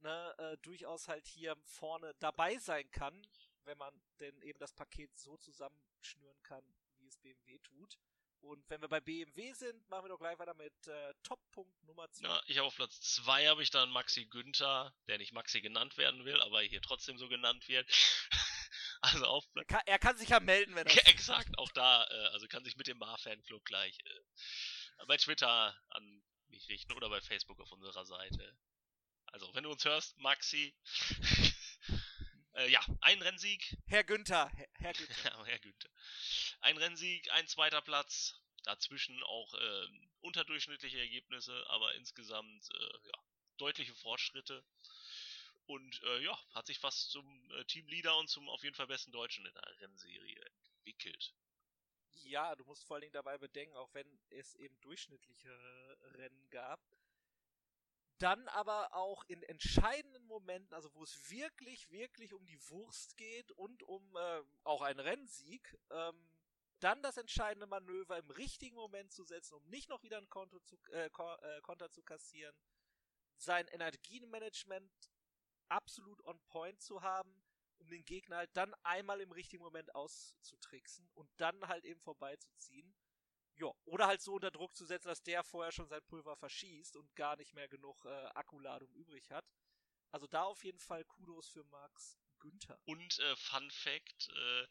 [0.00, 3.26] ne, äh, durchaus halt hier vorne dabei sein kann,
[3.64, 6.64] wenn man denn eben das Paket so zusammenschnüren kann,
[6.98, 7.98] wie es BMW tut.
[8.40, 12.10] Und wenn wir bei BMW sind, machen wir doch gleich weiter mit äh, Top-Punkt Nummer
[12.12, 12.26] 2.
[12.26, 15.96] Ja, ich habe auf Platz 2 habe ich dann Maxi Günther, der nicht Maxi genannt
[15.96, 17.88] werden will, aber hier trotzdem so genannt wird.
[19.00, 19.66] also auf Platz...
[19.68, 21.08] Er kann, er kann sich ja melden, wenn er...
[21.08, 26.22] Exakt, auch da, äh, also kann sich mit dem Bar-Fanclub gleich äh, bei Twitter an
[26.48, 28.56] mich richten oder bei Facebook auf unserer Seite.
[29.26, 30.74] Also, wenn du uns hörst, Maxi.
[32.56, 33.76] äh, ja, ein Rennsieg.
[33.86, 34.50] Herr Günther.
[34.54, 35.44] Herr, Herr Günther.
[35.46, 35.90] Herr Günther.
[36.60, 38.34] Ein Rennsieg, ein zweiter Platz.
[38.64, 39.86] Dazwischen auch äh,
[40.22, 43.14] unterdurchschnittliche Ergebnisse, aber insgesamt äh, ja,
[43.58, 44.64] deutliche Fortschritte.
[45.66, 49.12] Und äh, ja, hat sich fast zum äh, Teamleader und zum auf jeden Fall besten
[49.12, 51.34] Deutschen in der Rennserie entwickelt
[52.26, 55.50] ja, du musst vor allen Dingen dabei bedenken, auch wenn es eben durchschnittliche
[56.14, 56.80] Rennen gab,
[58.18, 63.52] dann aber auch in entscheidenden Momenten, also wo es wirklich, wirklich um die Wurst geht
[63.52, 66.28] und um äh, auch einen Rennsieg, ähm,
[66.80, 70.58] dann das entscheidende Manöver im richtigen Moment zu setzen, um nicht noch wieder ein Konto
[70.60, 72.54] zu, äh, äh Konter zu kassieren,
[73.36, 75.10] sein Energiemanagement
[75.68, 77.42] absolut on point zu haben,
[77.78, 82.94] um den Gegner halt dann einmal im richtigen Moment auszutricksen und dann halt eben vorbeizuziehen.
[83.58, 86.96] Ja, oder halt so unter Druck zu setzen, dass der vorher schon sein Pulver verschießt
[86.96, 89.46] und gar nicht mehr genug äh, Akkuladung übrig hat.
[90.12, 92.78] Also da auf jeden Fall Kudos für Max Günther.
[92.84, 94.66] Und äh, Fun Fact, äh,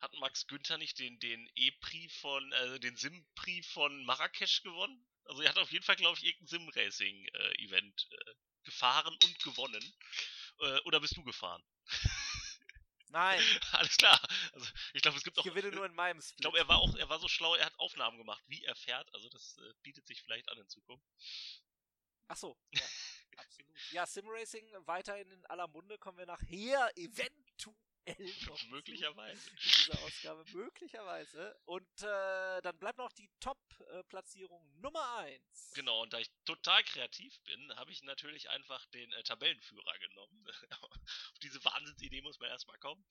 [0.00, 5.04] hat Max Günther nicht den, den E-Prix von, äh, den Sim-Prix von Marrakesch gewonnen?
[5.24, 9.94] Also er hat auf jeden Fall, glaube ich, irgendein Sim-Racing-Event äh, gefahren und gewonnen.
[10.60, 11.62] Äh, oder bist du gefahren?
[13.10, 13.40] Nein.
[13.72, 14.20] Alles klar.
[14.52, 15.44] Also ich glaube, es gibt ich auch.
[15.44, 16.38] gewinne nur in meinem Split.
[16.38, 18.74] Ich glaube, er war auch, er war so schlau, er hat Aufnahmen gemacht, wie er
[18.74, 19.12] fährt.
[19.14, 21.06] Also das äh, bietet sich vielleicht an in Zukunft.
[22.28, 22.56] Ach so.
[22.72, 22.80] Ja,
[23.36, 23.92] absolut.
[23.92, 25.98] Ja, Simracing weiterhin in aller Munde.
[25.98, 27.78] Kommen wir nachher eventuell
[28.46, 29.50] noch möglicherweise.
[29.50, 31.58] In dieser Ausgabe möglicherweise.
[31.64, 35.72] Und äh, dann bleibt noch die Top-Platzierung Nummer 1.
[35.74, 40.46] Genau, und da ich total kreativ bin, habe ich natürlich einfach den äh, Tabellenführer genommen.
[40.80, 43.04] auf diese Wahnsinnsidee muss man erstmal kommen.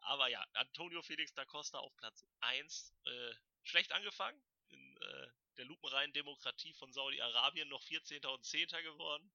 [0.00, 2.94] Aber ja, Antonio Felix da Costa auf Platz 1.
[3.04, 4.40] Äh, schlecht angefangen.
[4.68, 8.24] In äh, der lupenreinen Demokratie von Saudi-Arabien noch 14.
[8.26, 8.68] und 10.
[8.68, 9.32] geworden.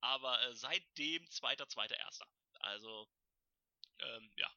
[0.00, 2.26] Aber äh, seitdem zweiter, zweiter, erster.
[2.60, 3.08] Also
[4.00, 4.50] ähm, ja,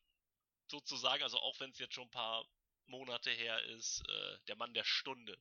[0.67, 2.45] sozusagen, also auch wenn es jetzt schon ein paar
[2.85, 5.37] Monate her ist, äh, der Mann der Stunde.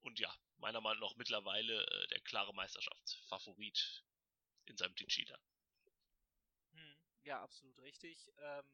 [0.00, 4.04] Und ja, meiner Meinung nach mittlerweile äh, der klare Meisterschaftsfavorit
[4.66, 5.38] in seinem Tichida.
[6.72, 8.30] Hm, ja, absolut richtig.
[8.38, 8.64] Ähm,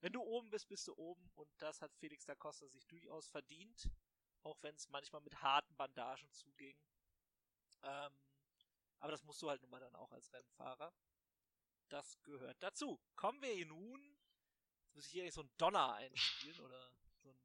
[0.00, 3.28] wenn du oben bist, bist du oben und das hat Felix da Costa sich durchaus
[3.28, 3.90] verdient,
[4.42, 6.76] auch wenn es manchmal mit harten Bandagen zuging.
[7.82, 8.12] Ähm,
[8.98, 10.92] aber das musst du halt nun mal dann auch als Rennfahrer.
[11.90, 13.00] Das gehört dazu.
[13.16, 14.00] Kommen wir nun.
[14.84, 17.36] Jetzt muss ich hier nicht so ein Donner einspielen oder so ein.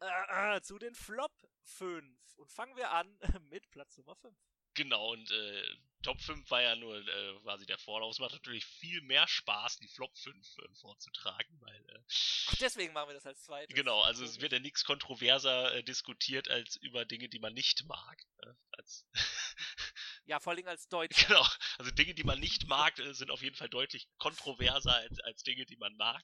[0.00, 2.36] Äh, äh, zu den Flop 5.
[2.36, 3.18] Und fangen wir an
[3.50, 4.36] mit Platz Nummer 5.
[4.74, 8.12] Genau, und äh, Top 5 war ja nur äh, quasi der Vorlauf.
[8.12, 11.90] Es macht natürlich viel mehr Spaß, die Flop 5 äh, vorzutragen, weil.
[11.90, 12.02] Äh,
[12.48, 13.74] Ach, deswegen machen wir das als zweites.
[13.74, 17.84] Genau, also es wird ja nichts kontroverser äh, diskutiert als über Dinge, die man nicht
[17.86, 18.24] mag.
[18.42, 19.06] Äh, als
[20.28, 21.26] ja, vor allem als Deutscher.
[21.26, 21.46] Genau,
[21.78, 25.42] also Dinge, die man nicht mag, äh, sind auf jeden Fall deutlich kontroverser als, als
[25.42, 26.22] Dinge, die man mag.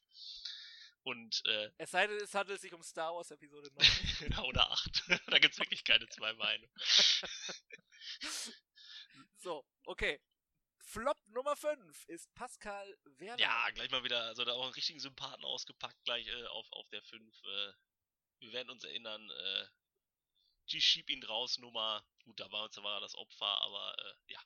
[1.02, 3.70] Und, äh, es sei denn, es handelt sich um Star Wars Episode
[4.20, 4.38] 9.
[4.48, 5.04] oder 8.
[5.26, 6.72] da gibt's wirklich keine zwei Meinungen.
[9.36, 10.20] so, okay.
[10.86, 13.40] Flop Nummer 5 ist Pascal Werner.
[13.40, 16.88] Ja, gleich mal wieder, also da auch einen richtigen Sympathen ausgepackt, gleich äh, auf, auf
[16.90, 17.22] der 5.
[17.22, 17.72] Äh,
[18.40, 19.66] wir werden uns erinnern, äh,
[20.66, 24.32] G schieb ihn raus, Nummer, gut, da war, da war er das Opfer, aber äh,
[24.32, 24.40] ja.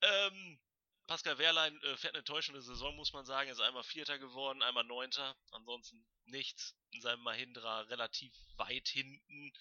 [0.00, 0.60] Ähm,
[1.08, 3.48] Pascal Wehrlein äh, fährt eine enttäuschende Saison, muss man sagen.
[3.48, 5.36] Er ist einmal Vierter geworden, einmal Neunter.
[5.52, 6.76] Ansonsten nichts.
[6.90, 9.52] In seinem Mahindra relativ weit hinten.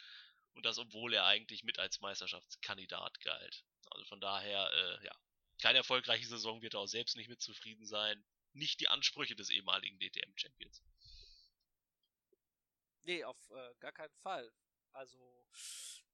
[0.54, 3.64] Und das, obwohl er eigentlich mit als Meisterschaftskandidat galt.
[3.92, 5.16] Also von daher, äh, ja,
[5.62, 8.26] keine erfolgreiche Saison wird er auch selbst nicht mit zufrieden sein.
[8.52, 10.84] Nicht die Ansprüche des ehemaligen DTM-Champions.
[13.04, 14.52] Nee, auf äh, gar keinen Fall.
[14.98, 15.46] Also,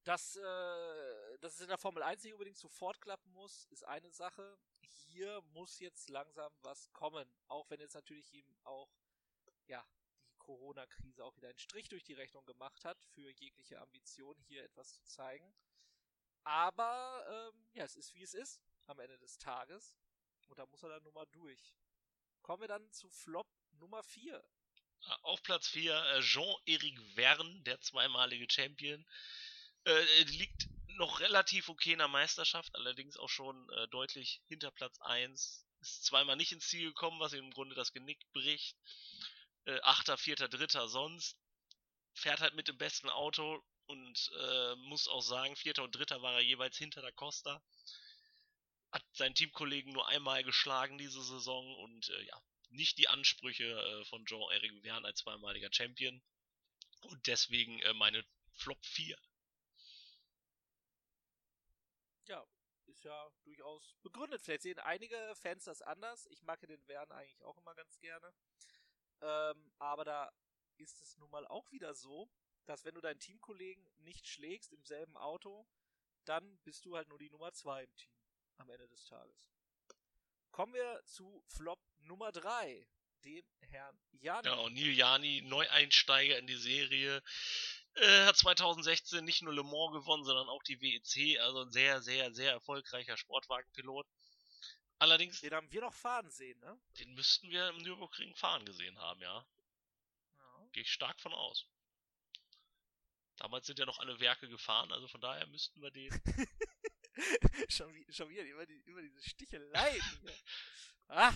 [0.04, 4.12] dass, äh, dass es in der Formel 1 nicht unbedingt sofort klappen muss, ist eine
[4.12, 4.58] Sache.
[4.82, 7.34] Hier muss jetzt langsam was kommen.
[7.48, 8.92] Auch wenn jetzt natürlich ihm auch,
[9.68, 9.88] ja,
[10.38, 14.92] Corona-Krise auch wieder einen Strich durch die Rechnung gemacht hat, für jegliche Ambition hier etwas
[14.92, 15.56] zu zeigen.
[16.44, 19.96] Aber ähm, ja, es ist wie es ist am Ende des Tages.
[20.50, 21.74] Und da muss er dann nun mal durch.
[22.42, 23.48] Kommen wir dann zu Flop
[23.80, 24.44] Nummer 4.
[25.24, 29.06] Auf Platz 4 äh, Jean-Éric Verne, der zweimalige Champion.
[29.86, 35.00] Äh, liegt noch relativ okay in der Meisterschaft, allerdings auch schon äh, deutlich hinter Platz
[35.02, 35.66] 1.
[35.82, 38.78] Ist zweimal nicht ins Ziel gekommen, was ihm im Grunde das Genick bricht
[39.66, 41.38] äh, Achter, Vierter, Dritter sonst.
[42.14, 46.34] Fährt halt mit dem besten Auto und äh, muss auch sagen, Vierter und Dritter war
[46.34, 47.62] er jeweils hinter der Costa.
[48.92, 52.42] Hat seinen Teamkollegen nur einmal geschlagen diese Saison und äh, ja,
[52.74, 56.22] nicht die Ansprüche äh, von Jean-Eric Verne als zweimaliger Champion.
[57.02, 59.18] Und deswegen äh, meine Flop 4.
[62.26, 62.46] Ja,
[62.86, 64.42] ist ja durchaus begründet.
[64.42, 66.26] Vielleicht sehen einige Fans das anders.
[66.28, 68.34] Ich mag den Verne eigentlich auch immer ganz gerne.
[69.22, 70.32] Ähm, aber da
[70.78, 72.30] ist es nun mal auch wieder so,
[72.66, 75.68] dass wenn du deinen Teamkollegen nicht schlägst im selben Auto,
[76.26, 78.14] dann bist du halt nur die Nummer 2 im Team
[78.58, 79.52] am Ende des Tages.
[80.52, 82.88] Kommen wir zu Flop Nummer 3,
[83.24, 84.48] dem Herrn Jani.
[84.48, 87.24] Ja, und Neil Jani, Neueinsteiger in die Serie,
[87.96, 92.02] äh, hat 2016 nicht nur Le Mans gewonnen, sondern auch die WEC, also ein sehr,
[92.02, 94.08] sehr, sehr erfolgreicher Sportwagenpilot.
[95.00, 95.42] Allerdings.
[95.42, 96.80] Den haben wir noch fahren sehen, ne?
[97.00, 99.46] Den müssten wir im Nürburgring fahren gesehen haben, ja.
[100.38, 100.68] ja.
[100.72, 101.66] Gehe ich stark von aus.
[103.38, 106.10] Damals sind ja noch alle Werke gefahren, also von daher müssten wir den.
[107.70, 110.00] schon, wie, schon wieder über, die, über diese Stichelei.
[111.10, 111.34] ah!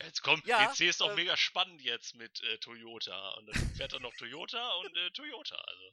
[0.00, 3.30] Jetzt kommt, ja, WC ist doch äh, mega spannend jetzt mit äh, Toyota.
[3.32, 5.56] Und dann fährt er noch Toyota und äh, Toyota.
[5.56, 5.92] Also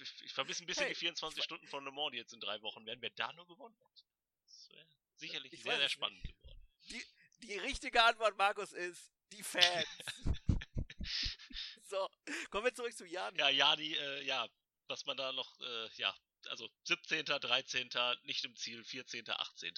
[0.00, 2.40] ich, ich vermisse ein bisschen hey, die 24 Stunden von Le Mans, die jetzt in
[2.40, 3.02] drei Wochen werden.
[3.02, 4.04] Wer da nur gewonnen hat.
[4.46, 6.40] Das wäre sicherlich ich sehr, sehr spannend nicht.
[6.40, 6.60] geworden.
[6.90, 7.04] Die,
[7.46, 9.86] die richtige Antwort, Markus, ist die Fans.
[11.84, 12.08] so,
[12.50, 13.38] kommen wir zurück zu Jani.
[13.38, 14.48] Ja, Jani, äh, ja,
[14.86, 16.14] was man da noch, äh, ja,
[16.46, 17.90] also 17., 13.,
[18.22, 19.74] nicht im Ziel, 14., 18.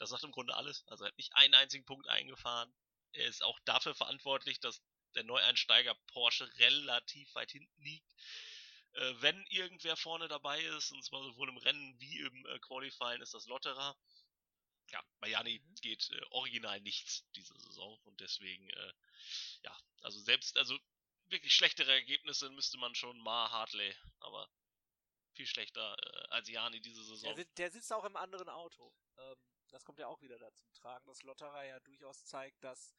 [0.00, 0.84] Das sagt im Grunde alles.
[0.88, 2.72] Also er hat nicht einen einzigen Punkt eingefahren.
[3.12, 4.82] Er ist auch dafür verantwortlich, dass
[5.14, 8.12] der Neueinsteiger Porsche relativ weit hinten liegt.
[8.92, 13.20] Äh, wenn irgendwer vorne dabei ist, und zwar sowohl im Rennen wie im äh, Qualifying,
[13.22, 13.96] ist das Lotterer
[14.92, 15.74] ja, bei Jani mhm.
[15.76, 18.92] geht äh, original nichts diese Saison und deswegen, äh,
[19.62, 20.78] ja, also selbst, also
[21.28, 24.50] wirklich schlechtere Ergebnisse müsste man schon Ma Hartley, aber
[25.34, 27.34] viel schlechter äh, als Jani diese Saison.
[27.36, 28.92] Der, der, sitzt auch im anderen Auto.
[29.18, 29.36] Ähm,
[29.70, 32.94] das kommt ja auch wieder da zum Tragen, dass Lotterer ja durchaus zeigt, dass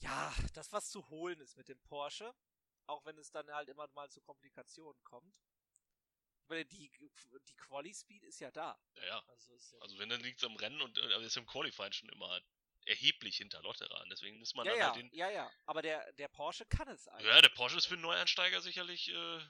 [0.00, 2.34] ja, das was zu holen ist mit dem Porsche,
[2.86, 5.40] auch wenn es dann halt immer mal zu Komplikationen kommt.
[6.48, 6.90] Weil die,
[7.48, 8.78] die Quali-Speed ist ja da.
[8.94, 9.24] Ja, ja.
[9.26, 12.08] Also, ja also wenn, dann liegt es am Rennen und äh, ist im Qualifying schon
[12.10, 12.40] immer
[12.84, 14.04] erheblich hinter Lotterer.
[14.10, 15.10] Deswegen muss man ja, dann ja, halt den.
[15.12, 15.50] ja, ja.
[15.64, 17.26] Aber der, der Porsche kann es eigentlich.
[17.26, 19.40] Ja, der Porsche ist für einen Neueinsteiger sicherlich, äh,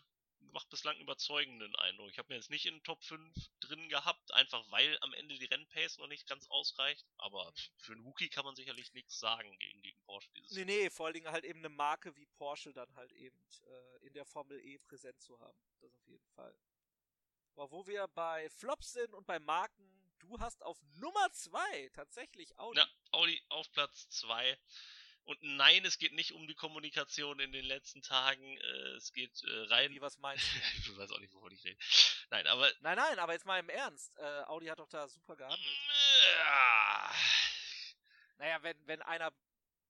[0.52, 2.10] macht bislang überzeugenden Eindruck.
[2.10, 5.38] Ich habe mir jetzt nicht in den Top 5 drin gehabt, einfach weil am Ende
[5.38, 7.06] die Rennpace noch nicht ganz ausreicht.
[7.18, 7.54] Aber Mhm.
[7.78, 11.06] für einen Rookie kann man sicherlich nichts sagen gegen, gegen Porsche dieses Nee, nee, vor
[11.06, 14.58] allen Dingen halt eben eine Marke wie Porsche dann halt eben äh, in der Formel
[14.60, 15.58] E präsent zu haben.
[15.80, 16.56] Das auf jeden Fall.
[17.54, 22.58] Aber wo wir bei Flops sind und bei Marken, du hast auf Nummer 2 tatsächlich
[22.58, 22.78] Audi.
[22.78, 24.58] Ja, Audi auf Platz 2.
[25.26, 28.56] Und nein, es geht nicht um die Kommunikation in den letzten Tagen.
[28.58, 29.90] Äh, es geht äh, rein.
[29.90, 30.58] Wie, was meinst du?
[30.92, 31.78] ich weiß auch nicht, wovon ich rede.
[32.30, 32.70] Nein, aber.
[32.80, 34.16] Nein, nein, aber jetzt mal im Ernst.
[34.18, 35.60] Äh, Audi hat doch da super gehandelt.
[36.38, 37.12] Ja,
[38.38, 39.32] Naja, wenn, wenn einer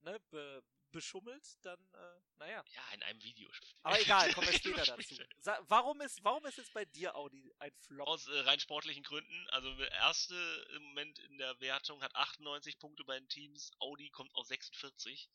[0.02, 2.64] ne, be, beschummelt, dann, äh, naja.
[2.68, 3.74] ja, in einem Videospiel.
[3.82, 5.16] Aber egal, kommen wir später dazu.
[5.38, 8.06] Sa warum ist, warum ist jetzt bei dir Audi ein Flop?
[8.08, 9.48] Aus äh, rein sportlichen Gründen.
[9.50, 10.34] Also der erste
[10.76, 13.72] im Moment in der Wertung hat 98 Punkte bei den Teams.
[13.78, 15.28] Audi kommt auf 46.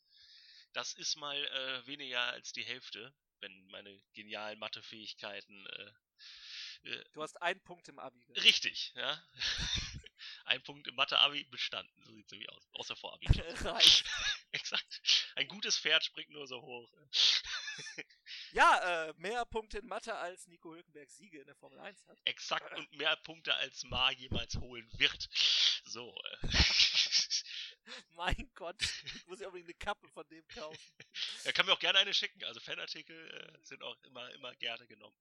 [0.74, 5.68] Das ist mal äh, weniger als die Hälfte, wenn meine genialen Mathefähigkeiten.
[5.68, 8.20] Äh, äh, Du hast einen Punkt im Abi.
[8.26, 8.44] gehabt.
[8.44, 9.22] richtig, ja.
[10.46, 11.94] Ein Punkt im Mathe-Abi bestanden.
[12.04, 12.68] So sieht's nämlich aus.
[12.74, 13.26] Außer vor Abi.
[13.64, 14.06] Reicht.
[14.52, 15.02] Exakt.
[15.36, 16.92] Ein gutes Pferd springt nur so hoch.
[18.54, 22.20] Ja, äh, mehr Punkte in Mathe als Nico Hülkenberg Siege in der Formel 1 hat.
[22.26, 25.30] Exakt und mehr Punkte als Ma jemals holen wird.
[25.86, 26.14] So.
[26.42, 26.48] Äh.
[28.12, 30.94] Mein Gott, ich muss ja unbedingt eine Kappe von dem kaufen.
[31.44, 32.44] Er kann mir auch gerne eine schicken.
[32.44, 35.18] Also Fanartikel äh, sind auch immer, immer gerne genommen.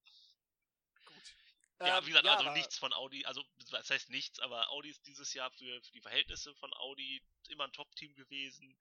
[1.06, 1.34] Gut.
[1.80, 4.90] Ja, Ähm, wie gesagt, ja, also nichts von Audi, also das heißt nichts, aber Audi
[4.90, 8.76] ist dieses Jahr für, für die Verhältnisse von Audi immer ein Top-Team gewesen.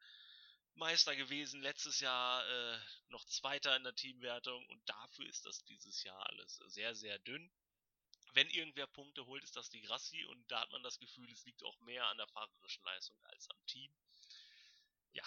[0.76, 2.80] Meister gewesen, letztes Jahr äh,
[3.10, 7.52] noch Zweiter in der Teamwertung und dafür ist das dieses Jahr alles sehr, sehr dünn.
[8.34, 11.44] Wenn irgendwer Punkte holt, ist das die Grassi und da hat man das Gefühl, es
[11.46, 13.92] liegt auch mehr an der fahrerischen Leistung als am Team.
[15.14, 15.24] Ja.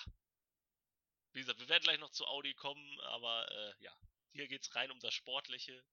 [1.32, 3.96] Wie gesagt, wir werden gleich noch zu Audi kommen, aber äh, ja,
[4.32, 5.84] hier geht's rein um das Sportliche.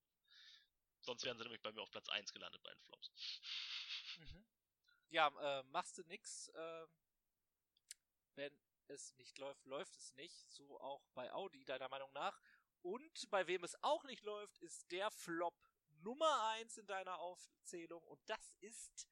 [1.02, 3.12] Sonst wären sie nämlich bei mir auf Platz 1 gelandet bei den Flops.
[4.18, 4.46] Mhm.
[5.10, 5.28] Ja,
[5.60, 6.88] äh, machst du nix, äh,
[8.36, 8.54] wenn
[8.90, 10.52] es nicht läuft, läuft es nicht.
[10.52, 12.40] So auch bei Audi, deiner Meinung nach.
[12.82, 15.56] Und bei wem es auch nicht läuft, ist der Flop
[16.02, 18.02] Nummer 1 in deiner Aufzählung.
[18.04, 19.08] Und das ist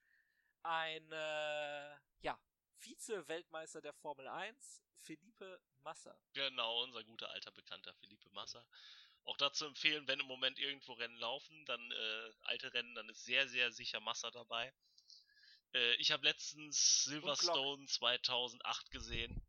[0.64, 2.40] ein, äh, ja,
[2.80, 6.18] Vize-Weltmeister der Formel 1, Felipe Massa.
[6.34, 8.66] Genau, unser guter alter Bekannter Felipe Massa.
[9.24, 13.26] Auch dazu empfehlen, wenn im Moment irgendwo Rennen laufen, dann äh, alte Rennen, dann ist
[13.26, 14.74] sehr, sehr sicher Massa dabei.
[15.74, 19.42] Äh, ich habe letztens Silverstone 2008 gesehen.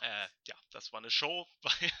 [0.00, 1.92] Äh, ja, das war eine Show, weil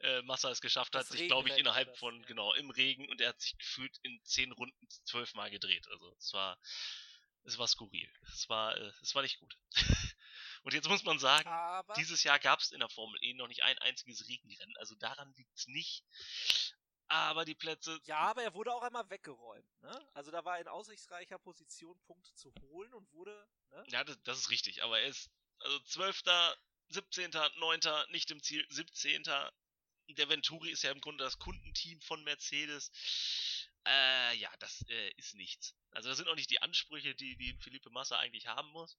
[0.00, 2.26] äh, Massa es geschafft hat, Das sich, glaube ich, innerhalb das, von, ja.
[2.26, 5.86] genau, im Regen und er hat sich gefühlt in zehn Runden zwölfmal gedreht.
[5.88, 6.58] Also es war,
[7.44, 8.10] es war skurril.
[8.34, 9.56] Es war, äh, es war nicht gut.
[10.62, 13.48] und jetzt muss man sagen, Aber dieses Jahr gab es in der Formel E noch
[13.48, 16.04] nicht ein einziges Regenrennen, also daran liegt es nicht.
[17.10, 19.66] Aber die Plätze, Ja, aber er wurde auch einmal weggeräumt.
[19.80, 20.08] Ne?
[20.12, 23.48] Also da war er in aussichtsreicher Position, Punkte zu holen und wurde.
[23.70, 23.84] Ne?
[23.88, 25.30] ja, das, das ist richtig, aber er ist
[25.60, 26.22] also 12.,
[26.88, 29.24] 17., 9., nicht im Ziel, 17.
[30.10, 32.90] Der Venturi ist ja im Grunde das Kundenteam von Mercedes.
[33.86, 35.74] Äh, ja, das äh, ist nichts.
[35.90, 38.96] Also das sind auch nicht die Ansprüche, die, die Felipe Massa eigentlich haben muss.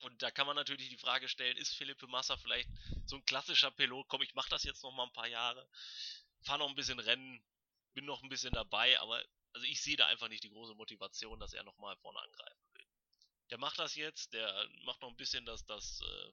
[0.00, 2.68] Und da kann man natürlich die Frage stellen, ist Felipe Massa vielleicht
[3.06, 4.08] so ein klassischer Pilot?
[4.08, 5.68] Komm, ich mach das jetzt noch mal ein paar Jahre,
[6.42, 7.44] fahr noch ein bisschen Rennen,
[7.92, 11.38] bin noch ein bisschen dabei, aber also ich sehe da einfach nicht die große Motivation,
[11.38, 12.86] dass er noch mal vorne angreifen will.
[13.50, 16.32] Der macht das jetzt, der macht noch ein bisschen das, das, äh,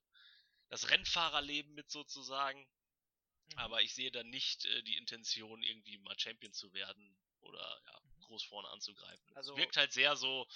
[0.69, 3.58] das Rennfahrerleben mit sozusagen, Mhm.
[3.58, 8.01] aber ich sehe da nicht äh, die Intention, irgendwie mal Champion zu werden oder ja,
[8.21, 9.36] groß vorne anzugreifen.
[9.36, 10.47] Also- es wirkt halt sehr so,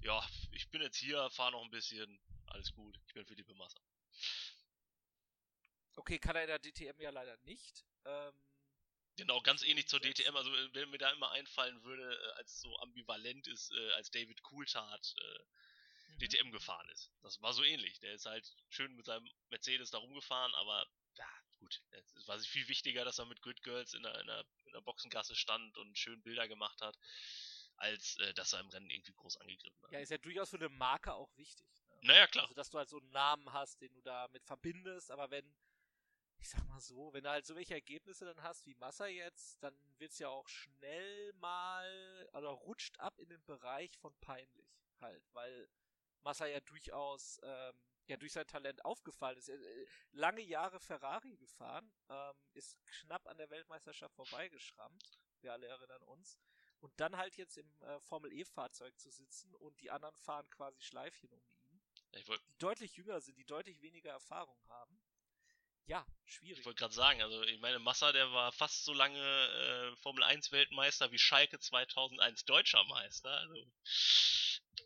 [0.00, 3.80] ja, ich bin jetzt hier, fahr noch ein bisschen, alles gut, ich bin Philippe Massa.
[5.96, 7.84] Okay, kann er in der DTM ja leider nicht.
[8.04, 8.34] Ähm,
[9.16, 12.76] Genau, ganz ähnlich zur DTM, also wenn mir da immer einfallen würde, äh, als so
[12.78, 15.46] ambivalent ist, äh, als David Coulthard äh, mhm.
[16.18, 17.10] DTM gefahren ist.
[17.22, 17.98] Das war so ähnlich.
[18.00, 21.82] Der ist halt schön mit seinem Mercedes da rumgefahren, aber ja, gut.
[22.16, 24.80] Es war viel wichtiger, dass er mit Grid Girls in der, in, der, in der
[24.80, 26.96] Boxengasse stand und schön Bilder gemacht hat,
[27.76, 29.92] als äh, dass er im Rennen irgendwie groß angegriffen hat.
[29.92, 31.68] Ja, ist ja durchaus für eine Marke auch wichtig.
[31.88, 31.98] Ne?
[32.02, 32.44] naja, klar.
[32.44, 35.54] Also, dass du halt so einen Namen hast, den du damit verbindest, aber wenn,
[36.38, 39.62] ich sag mal so, wenn du halt so welche Ergebnisse dann hast wie Massa jetzt,
[39.62, 44.68] dann wird's ja auch schnell mal, oder rutscht ab in den Bereich von peinlich
[45.00, 45.68] halt, weil
[46.24, 49.48] Massa ja durchaus, ähm, ja durch sein Talent aufgefallen ist.
[49.48, 55.66] Er, äh, lange Jahre Ferrari gefahren, ähm, ist knapp an der Weltmeisterschaft vorbeigeschrammt, wir alle
[55.66, 56.38] erinnern uns.
[56.80, 60.82] Und dann halt jetzt im äh, Formel E-Fahrzeug zu sitzen und die anderen fahren quasi
[60.82, 61.82] Schleifchen um ihn.
[62.12, 65.00] die deutlich jünger sind, die deutlich weniger Erfahrung haben.
[65.86, 66.60] Ja, schwierig.
[66.60, 70.22] Ich wollte gerade sagen, also ich meine, Massa, der war fast so lange äh, Formel
[70.22, 73.30] 1 Weltmeister wie Schalke 2001 deutscher Meister.
[73.30, 73.54] Also,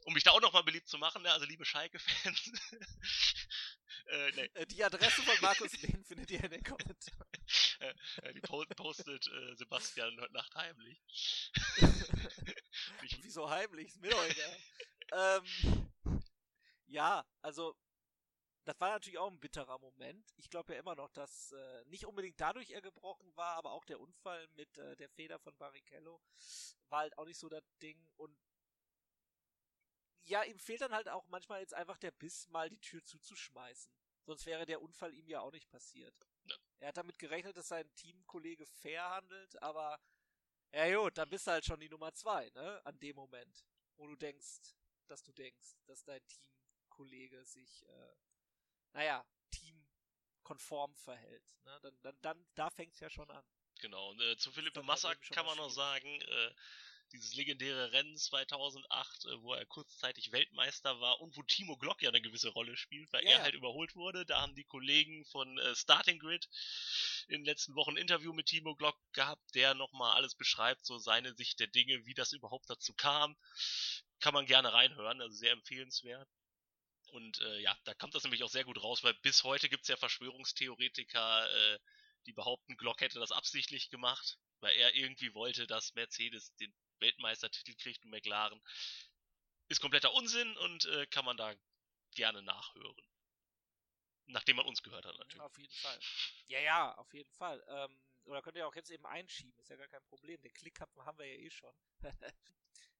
[0.08, 1.30] um mich da auch nochmal beliebt zu machen, ne?
[1.30, 2.50] also liebe Schalke-Fans.
[4.06, 4.50] äh, nee.
[4.54, 7.28] Äh, die Adresse von Markus Lehn findet ihr in den Kommentaren.
[7.80, 11.52] Äh, äh, die postet äh, Sebastian heute Nacht heimlich.
[13.22, 13.88] Wieso heimlich?
[13.88, 14.56] Ist mir doch egal.
[15.12, 15.90] ähm,
[16.86, 17.74] ja, also
[18.64, 20.30] das war natürlich auch ein bitterer Moment.
[20.36, 23.84] Ich glaube ja immer noch, dass äh, nicht unbedingt dadurch er gebrochen war, aber auch
[23.86, 26.20] der Unfall mit äh, der Feder von Barrichello
[26.90, 27.98] war halt auch nicht so das Ding.
[28.16, 28.36] Und
[30.28, 33.92] ja, ihm fehlt dann halt auch manchmal jetzt einfach der Biss, mal die Tür zuzuschmeißen.
[34.24, 36.14] Sonst wäre der Unfall ihm ja auch nicht passiert.
[36.44, 36.56] Ja.
[36.80, 39.98] Er hat damit gerechnet, dass sein Teamkollege fair handelt, aber
[40.72, 42.84] ja gut, dann bist du halt schon die Nummer zwei, ne?
[42.84, 43.64] An dem Moment,
[43.96, 44.74] wo du denkst,
[45.06, 48.16] dass du denkst, dass dein Teamkollege sich äh,
[48.92, 51.56] naja, teamkonform verhält.
[51.64, 51.78] Ne?
[51.82, 53.44] Dann, dann, dann, da fängt es ja schon an.
[53.80, 56.54] Genau, und äh, zu Philippe Massa kann man noch sagen, äh,
[57.12, 62.10] dieses legendäre Rennen 2008, äh, wo er kurzzeitig Weltmeister war und wo Timo Glock ja
[62.10, 63.38] eine gewisse Rolle spielt, weil yeah.
[63.38, 64.26] er halt überholt wurde.
[64.26, 66.48] Da haben die Kollegen von äh, Starting Grid
[67.28, 70.98] in den letzten Wochen ein Interview mit Timo Glock gehabt, der nochmal alles beschreibt, so
[70.98, 73.36] seine Sicht der Dinge, wie das überhaupt dazu kam.
[74.20, 76.28] Kann man gerne reinhören, also sehr empfehlenswert.
[77.12, 79.82] Und äh, ja, da kommt das nämlich auch sehr gut raus, weil bis heute gibt
[79.82, 81.78] es ja Verschwörungstheoretiker, äh,
[82.26, 87.74] die behaupten, Glock hätte das absichtlich gemacht, weil er irgendwie wollte, dass Mercedes den Weltmeistertitel
[87.74, 88.60] kriegt und McLaren.
[89.68, 91.54] Ist kompletter Unsinn und äh, kann man da
[92.12, 92.96] gerne nachhören.
[94.26, 95.40] Nachdem man uns gehört hat, natürlich.
[95.40, 95.98] Auf jeden Fall.
[96.46, 97.64] Ja, ja, auf jeden Fall.
[97.68, 100.40] Ähm, oder könnt ihr auch jetzt eben einschieben, ist ja gar kein Problem.
[100.42, 101.74] Den Klick haben wir ja eh schon.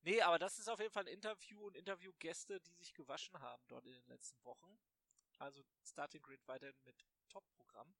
[0.03, 3.63] Nee, aber das ist auf jeden Fall ein Interview und Interviewgäste, die sich gewaschen haben
[3.67, 4.79] dort in den letzten Wochen.
[5.39, 7.95] Also Starting Grid weiterhin mit Top-Programm.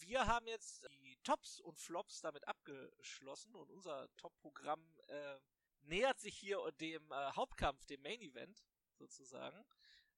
[0.00, 5.38] Wir haben jetzt die Tops und Flops damit abgeschlossen und unser Top-Programm äh,
[5.82, 9.64] nähert sich hier dem äh, Hauptkampf, dem Main Event sozusagen.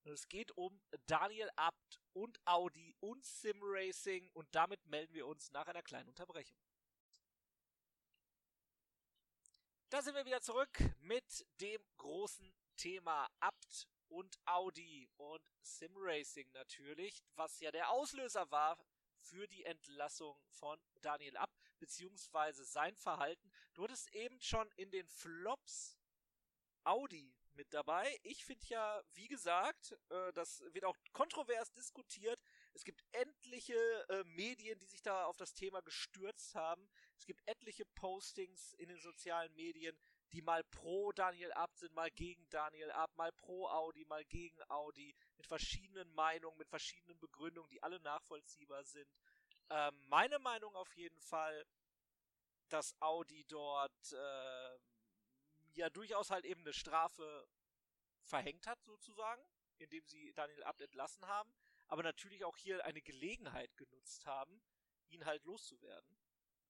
[0.05, 5.27] Und es geht um Daniel Abt und Audi und Sim Racing und damit melden wir
[5.27, 6.59] uns nach einer kleinen Unterbrechung.
[9.91, 16.51] Da sind wir wieder zurück mit dem großen Thema Abt und Audi und Sim Racing
[16.53, 18.79] natürlich, was ja der Auslöser war
[19.23, 23.51] für die Entlassung von Daniel Abt, beziehungsweise sein Verhalten.
[23.75, 25.99] Du hattest eben schon in den Flops
[26.85, 28.19] Audi mit dabei.
[28.23, 32.41] Ich finde ja, wie gesagt, äh, das wird auch kontrovers diskutiert.
[32.73, 33.75] Es gibt etliche
[34.09, 36.89] äh, Medien, die sich da auf das Thema gestürzt haben.
[37.17, 39.97] Es gibt etliche Postings in den sozialen Medien,
[40.33, 44.61] die mal pro Daniel Abt sind, mal gegen Daniel Abt, mal pro Audi, mal gegen
[44.71, 49.09] Audi, mit verschiedenen Meinungen, mit verschiedenen Begründungen, die alle nachvollziehbar sind.
[49.71, 51.67] Ähm, meine Meinung auf jeden Fall,
[52.69, 54.79] dass Audi dort äh,
[55.75, 57.47] ja durchaus halt eben eine Strafe
[58.25, 59.43] verhängt hat, sozusagen,
[59.79, 61.53] indem sie Daniel Abt entlassen haben
[61.93, 64.63] aber natürlich auch hier eine Gelegenheit genutzt haben,
[65.11, 66.17] ihn halt loszuwerden.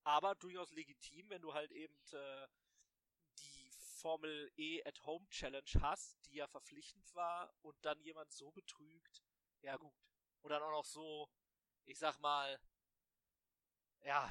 [0.03, 2.49] Aber durchaus legitim, wenn du halt eben äh,
[4.03, 9.23] Formel E at Home Challenge hast, die ja verpflichtend war und dann jemand so betrügt,
[9.61, 9.95] ja gut.
[10.41, 11.31] Und dann auch noch so,
[11.85, 12.61] ich sag mal,
[14.01, 14.29] ja,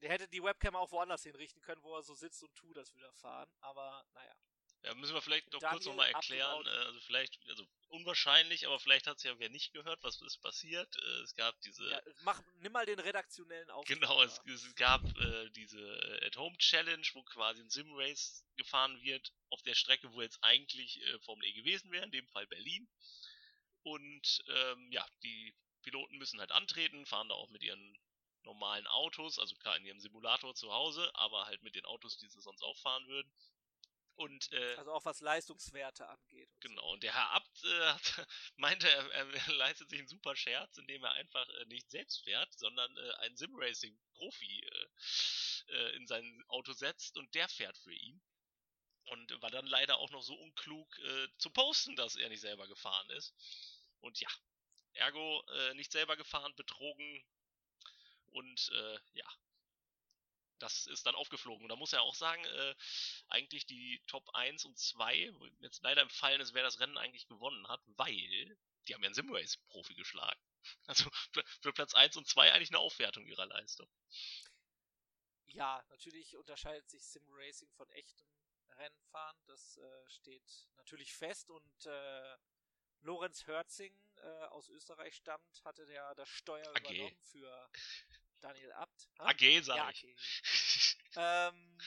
[0.00, 2.94] der hätte die Webcam auch woanders hinrichten können, wo er so sitzt und tut, das
[2.94, 3.52] wieder fahren.
[3.60, 4.36] Aber naja.
[4.82, 6.66] Ja, müssen wir vielleicht noch Daniel kurz nochmal erklären.
[6.66, 10.40] Äh, also vielleicht, also unwahrscheinlich, aber vielleicht hat es ja wer nicht gehört, was ist
[10.40, 10.94] passiert.
[10.96, 11.88] Äh, es gab diese.
[11.90, 14.00] Ja, mach, nimm mal den redaktionellen Auftritt.
[14.00, 19.74] Genau, es, es, gab äh, diese At-Home-Challenge, wo quasi ein Sim-Race gefahren wird, auf der
[19.74, 22.88] Strecke, wo jetzt eigentlich äh, Formel E gewesen wäre, in dem Fall Berlin.
[23.82, 27.98] Und ähm, ja, die Piloten müssen halt antreten, fahren da auch mit ihren
[28.42, 32.28] normalen Autos, also klar in ihrem Simulator zu Hause, aber halt mit den Autos, die
[32.28, 33.30] sie sonst auch fahren würden.
[34.18, 36.50] Und, äh, also auch was Leistungswerte angeht.
[36.52, 37.94] Und genau, und der Herr Abt äh,
[38.56, 42.52] meinte, er, er, leistet sich einen super Scherz, indem er einfach äh, nicht selbst fährt,
[42.58, 48.20] sondern äh, einen Simracing-Profi äh, äh, in sein Auto setzt und der fährt für ihn.
[49.04, 52.66] Und war dann leider auch noch so unklug äh, zu posten, dass er nicht selber
[52.66, 53.36] gefahren ist.
[54.00, 54.28] Und ja,
[54.94, 55.44] ergo
[55.74, 57.24] nicht selber gefahren, betrogen
[58.32, 58.72] und
[59.12, 59.26] ja,
[60.58, 61.64] das ist dann aufgeflogen.
[61.64, 62.74] Und da muss er auch sagen, äh,
[63.28, 67.26] eigentlich die Top 1 und 2, jetzt leider im Fallen ist, wer das Rennen eigentlich
[67.26, 70.40] gewonnen hat, weil die haben ja einen Simrace-Profi geschlagen.
[70.86, 71.08] Also
[71.62, 73.88] für Platz 1 und 2 eigentlich eine Aufwertung ihrer Leistung.
[75.46, 78.28] Ja, natürlich unterscheidet sich Simracing von echtem
[78.72, 79.36] Rennfahren.
[79.46, 82.36] Das äh, steht natürlich fest und äh,
[83.00, 86.80] Lorenz Hörzing äh, aus Österreich stammt, hatte der das Steuer AG.
[86.80, 87.70] übernommen für
[88.40, 89.08] Daniel Abt.
[89.18, 89.26] Ha?
[89.26, 90.04] AG, sag Ja, ich.
[90.04, 90.16] okay.
[91.16, 91.78] ähm,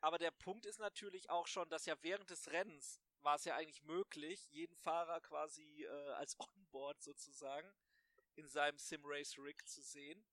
[0.00, 3.54] aber der Punkt ist natürlich auch schon, dass ja während des Rennens war es ja
[3.56, 7.72] eigentlich möglich, jeden Fahrer quasi äh, als Onboard sozusagen
[8.34, 10.24] in seinem Simrace Rig zu sehen.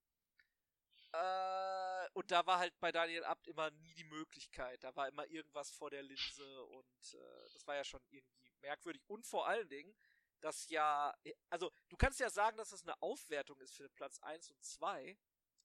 [1.12, 4.84] Äh, und da war halt bei Daniel Abt immer nie die Möglichkeit.
[4.84, 8.24] Da war immer irgendwas vor der Linse und äh, das war ja schon irgendwie
[8.62, 9.02] merkwürdig.
[9.08, 9.96] Und vor allen Dingen,
[10.42, 11.14] dass ja,
[11.50, 15.18] also du kannst ja sagen, dass es eine Aufwertung ist für Platz 1 und 2.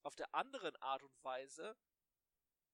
[0.03, 1.75] Auf der anderen Art und Weise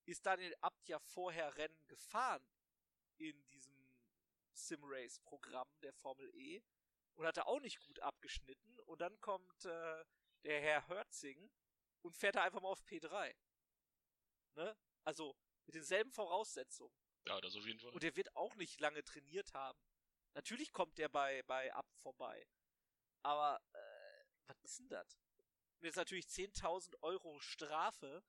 [0.05, 2.45] ist Daniel Abt ja vorher Rennen gefahren
[3.17, 3.71] in diesem
[4.53, 6.61] Simrace-Programm der Formel E
[7.15, 8.79] und hatte auch nicht gut abgeschnitten.
[8.81, 10.05] Und dann kommt äh,
[10.43, 11.51] der Herr Hörzing
[12.01, 13.35] und fährt da einfach mal auf P3.
[14.55, 14.75] Ne?
[15.03, 15.35] Also
[15.65, 16.95] mit denselben Voraussetzungen.
[17.27, 17.91] Ja, das auf jeden Fall.
[17.91, 19.79] Und der wird auch nicht lange trainiert haben.
[20.33, 22.47] Natürlich kommt der bei, bei Abt vorbei.
[23.23, 25.17] Aber, äh, was ist denn das?
[25.79, 28.23] Und jetzt natürlich 10.000 Euro Strafe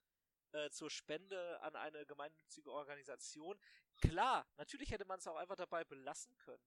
[0.53, 3.59] äh, zur Spende an eine gemeinnützige Organisation.
[4.00, 6.64] Klar, natürlich hätte man es auch einfach dabei belassen können.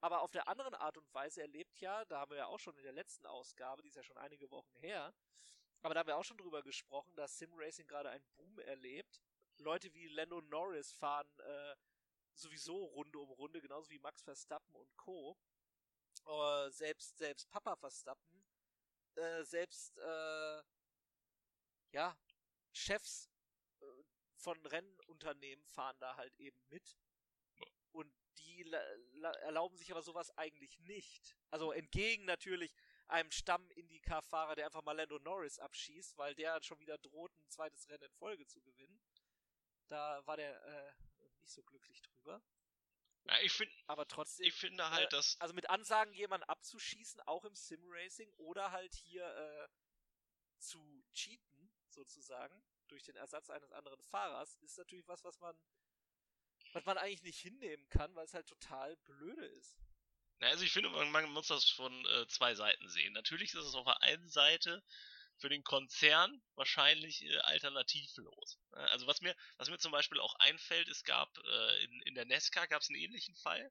[0.00, 2.76] Aber auf der anderen Art und Weise erlebt ja, da haben wir ja auch schon
[2.76, 5.12] in der letzten Ausgabe, die ist ja schon einige Wochen her,
[5.82, 9.20] aber da haben wir auch schon drüber gesprochen, dass Simracing gerade einen Boom erlebt.
[9.58, 11.76] Leute wie Lando Norris fahren äh,
[12.40, 15.36] sowieso Runde um Runde, genauso wie Max Verstappen und Co.
[16.26, 18.44] Äh, selbst, selbst Papa Verstappen,
[19.16, 20.62] äh, selbst, äh,
[21.92, 22.16] ja,
[22.72, 23.30] Chefs
[23.80, 23.84] äh,
[24.36, 26.96] von Rennunternehmen fahren da halt eben mit.
[27.92, 31.36] Und die la- la- erlauben sich aber sowas eigentlich nicht.
[31.50, 32.74] Also entgegen natürlich
[33.06, 37.88] einem Stamm-Indycar-Fahrer, der einfach mal Lando Norris abschießt, weil der schon wieder droht, ein zweites
[37.88, 39.00] Rennen in Folge zu gewinnen.
[39.88, 40.92] Da war der äh,
[41.40, 42.17] nicht so glücklich drüber.
[43.24, 45.40] Ja, ich, find, Aber trotzdem, ich finde halt, äh, dass.
[45.40, 49.68] also mit Ansagen jemanden abzuschießen, auch im Sim-Racing, oder halt hier äh,
[50.58, 55.58] zu cheaten, sozusagen, durch den Ersatz eines anderen Fahrers, ist natürlich was, was man
[56.72, 59.78] was man eigentlich nicht hinnehmen kann, weil es halt total blöde ist.
[60.40, 63.12] Na, also ich finde, man, man muss das von äh, zwei Seiten sehen.
[63.12, 64.82] Natürlich ist es auf der einen Seite
[65.38, 68.58] für den Konzern wahrscheinlich äh, alternativlos.
[68.72, 72.14] Äh, Also was mir, was mir zum Beispiel auch einfällt, es gab äh, in, in
[72.14, 73.70] der Nesca gab es einen ähnlichen Fall.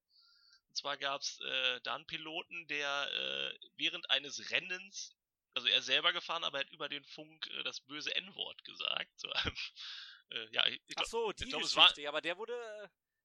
[0.70, 5.16] Und zwar gab es äh, da einen Piloten, der äh, während eines Rennens,
[5.54, 9.12] also er selber gefahren, aber er hat über den Funk äh, das böse N-Wort gesagt.
[9.20, 9.30] So,
[10.32, 12.38] äh, ja, ich, ich Ach glaub, so, die ich glaub, es Geschichte, war- aber der
[12.38, 12.54] wurde,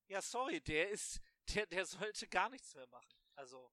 [0.09, 1.20] äh, ja, sorry, der ist,
[1.55, 3.18] der, der sollte gar nichts mehr machen.
[3.34, 3.72] Also,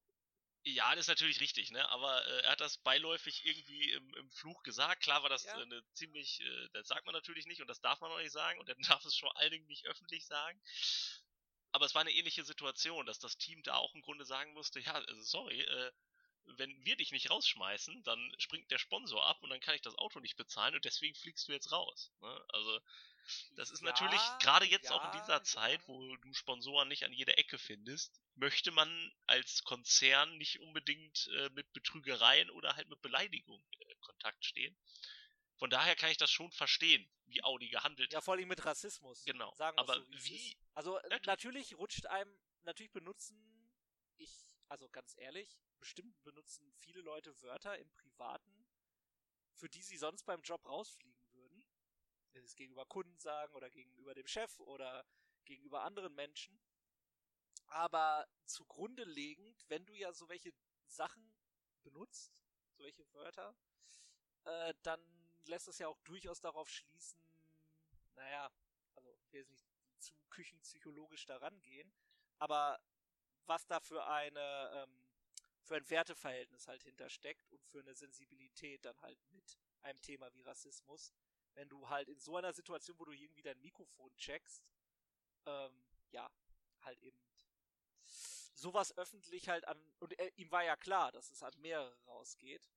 [0.63, 1.87] Ja, das ist natürlich richtig, ne?
[1.89, 5.03] Aber äh, er hat das beiläufig irgendwie im, im Fluch gesagt.
[5.03, 5.57] Klar war das Ja.
[5.57, 8.31] äh, eine ziemlich, äh, das sagt man natürlich nicht und das darf man auch nicht
[8.31, 10.61] sagen und er darf es vor allen Dingen nicht öffentlich sagen.
[11.71, 14.79] Aber es war eine ähnliche Situation, dass das Team da auch im Grunde sagen musste,
[14.79, 15.91] ja, also sorry, äh,
[16.57, 19.95] wenn wir dich nicht rausschmeißen, dann springt der Sponsor ab und dann kann ich das
[19.95, 22.11] Auto nicht bezahlen und deswegen fliegst du jetzt raus.
[22.21, 22.45] Ne?
[22.49, 22.79] Also
[23.55, 25.87] das ist Ja, natürlich gerade jetzt auch in ja, dieser Zeit, ja.
[25.87, 31.49] wo du Sponsoren nicht an jeder Ecke findest, möchte man als Konzern nicht unbedingt äh,
[31.51, 34.77] mit Betrügereien oder halt mit Beleidigung äh, in Kontakt stehen.
[35.57, 38.23] Von daher kann ich das schon verstehen, wie Audi gehandelt ja, hat.
[38.25, 39.25] vor allem mit Rassismus.
[39.25, 40.57] Genau, Sagen aber so, wie- ist.
[40.73, 41.25] Also, äh, Natürlich.
[41.25, 43.71] natürlich rutscht einem, natürlich benutzen,
[44.17, 44.31] ich,
[44.69, 48.67] also ganz ehrlich, bestimmt benutzen viele Leute Wörter im Privaten,
[49.53, 51.18] für die sie sonst beim Job rausfliegen
[52.35, 55.05] es gegenüber Kunden sagen oder gegenüber dem Chef oder
[55.45, 56.59] gegenüber anderen Menschen.
[57.67, 60.53] Aber zugrunde legend, wenn du ja so welche
[60.87, 61.33] Sachen
[61.83, 63.55] benutzt, so welche Wörter,
[64.45, 65.01] äh, dann
[65.45, 67.19] lässt es ja auch durchaus darauf schließen,
[68.15, 68.51] naja,
[68.95, 71.91] also ich will jetzt nicht zu küchenpsychologisch daran gehen,
[72.37, 72.79] aber
[73.45, 75.03] was da für eine, ähm,
[75.61, 80.41] für ein Werteverhältnis halt hintersteckt und für eine Sensibilität dann halt mit einem Thema wie
[80.41, 81.13] Rassismus,
[81.59, 84.63] wenn du halt in so einer Situation, wo du irgendwie dein Mikrofon checkst,
[85.45, 86.31] ähm, ja,
[86.81, 87.19] halt eben
[88.53, 92.69] sowas öffentlich halt an, und er, ihm war ja klar, dass es an mehrere rausgeht,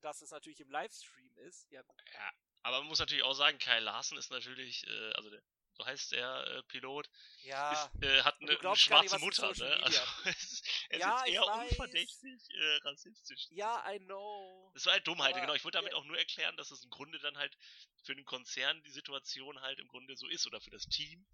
[0.00, 1.82] dass es natürlich im Livestream ist, ja
[2.14, 2.32] Ja,
[2.62, 5.42] aber man muss natürlich auch sagen, Kyle Larsen ist natürlich, äh, also der,
[5.84, 7.08] heißt der äh, Pilot,
[7.42, 9.82] ja, ist, äh, hat eine, eine nicht, schwarze in Mutter, ne?
[9.82, 13.46] Also es er Ja, ist eher unverdächtig äh, rassistisch.
[13.50, 13.84] ja.
[13.92, 14.70] I know.
[14.74, 15.54] Das war halt Dummheit, Aber genau.
[15.54, 17.56] Ich wollte damit der- auch nur erklären, dass es im Grunde dann halt
[18.04, 21.26] für den Konzern die Situation halt im Grunde so ist oder für das Team,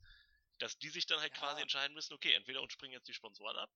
[0.58, 1.38] dass die sich dann halt Ja.
[1.38, 3.70] quasi entscheiden müssen, okay, entweder uns springen jetzt die Sponsoren ab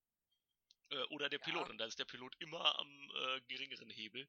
[0.90, 1.44] äh, oder der Ja.
[1.44, 1.70] Pilot.
[1.70, 4.28] Und da ist der Pilot immer am äh, geringeren Hebel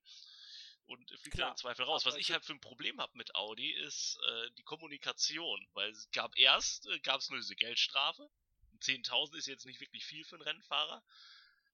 [0.89, 1.49] und fliegt Klar.
[1.49, 2.05] dann im Zweifel raus.
[2.05, 6.09] Was ich halt für ein Problem habe mit Audi ist äh, die Kommunikation, weil es
[6.11, 8.29] gab erst, äh, gab es nur diese Geldstrafe.
[8.81, 11.03] 10.000 ist jetzt nicht wirklich viel für einen Rennfahrer.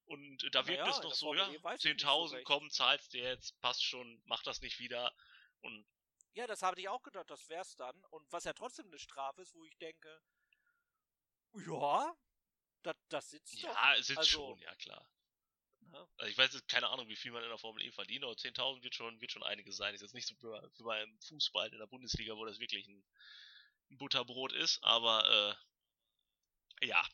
[0.06, 2.34] Und äh, da wirkt Naja, es noch so, ja, E weiß ich nicht so 10.000,
[2.34, 2.46] recht.
[2.46, 5.16] komm, zahlst dir jetzt, passt schon, mach das nicht wieder.
[5.62, 5.86] Und
[6.34, 8.04] Ja, das habe ich auch gedacht, das wär's dann.
[8.06, 10.22] Und was ja trotzdem eine Strafe ist, wo ich denke,
[11.54, 12.14] ja,
[12.84, 13.74] das, das sitzt doch.
[13.74, 15.10] ja, es ist also- schon, ja klar.
[16.18, 18.36] Also ich weiß jetzt keine Ahnung, wie viel man in der Formel E verdient, aber
[18.38, 19.94] 10.000 wird schon, wird schon einiges sein.
[19.96, 22.88] Ist jetzt nicht so wie bei- wie beim Fußball in der Bundesliga, wo das wirklich
[22.88, 23.06] ein,
[23.92, 25.58] ein Butterbrot ist, aber
[26.82, 27.06] äh, ja.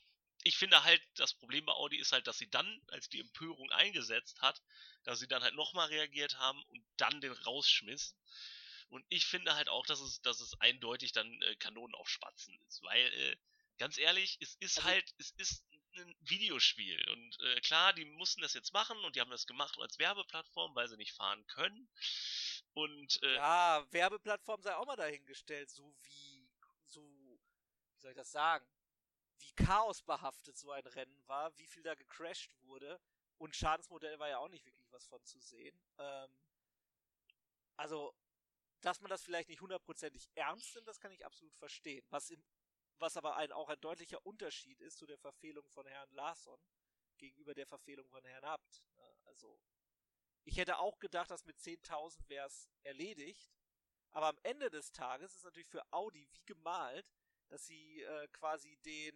[0.44, 3.72] Ich finde halt, das Problem bei Audi ist halt, dass sie dann, als die Empörung
[3.72, 4.60] eingesetzt hat,
[5.04, 8.16] dass sie dann halt nochmal reagiert haben und dann den rausschmiss.
[8.90, 12.60] Und ich finde halt auch, dass es, dass es eindeutig dann äh, Kanonen auf Spatzen
[12.68, 13.38] ist, weil, äh,
[13.78, 15.64] ganz ehrlich, es ist Also- halt, es ist
[15.98, 17.10] ein Videospiel.
[17.12, 20.76] Und äh, klar, die mussten das jetzt machen und die haben das gemacht als Werbeplattform,
[20.76, 21.90] weil sie nicht fahren können.
[22.74, 26.50] Und äh, Ja, Werbeplattform sei auch mal dahingestellt, so wie,
[26.86, 28.66] so, wie soll ich das sagen?
[29.40, 33.02] Wie chaosbehaftet so ein Rennen war, wie viel da gecrashed wurde.
[33.38, 35.76] Und Schadensmodell war ja auch nicht wirklich was von zu sehen.
[35.98, 36.38] Ähm,
[37.76, 38.14] also,
[38.82, 42.06] dass man das vielleicht nicht hundertprozentig ernst nimmt, das kann ich absolut verstehen.
[42.10, 42.44] Was, im,
[43.02, 46.60] was aber ein, auch ein deutlicher Unterschied ist zu der Verfehlung von Herrn Larsson
[47.18, 48.84] gegenüber der Verfehlung von Herrn Abt.
[48.96, 49.16] Ne?
[49.26, 49.60] Also,
[50.44, 53.52] ich hätte auch gedacht, dass mit 10.000 wäre es erledigt.
[54.12, 57.06] Aber am Ende des Tages ist natürlich für Audi wie gemalt,
[57.48, 59.16] dass sie äh, quasi den,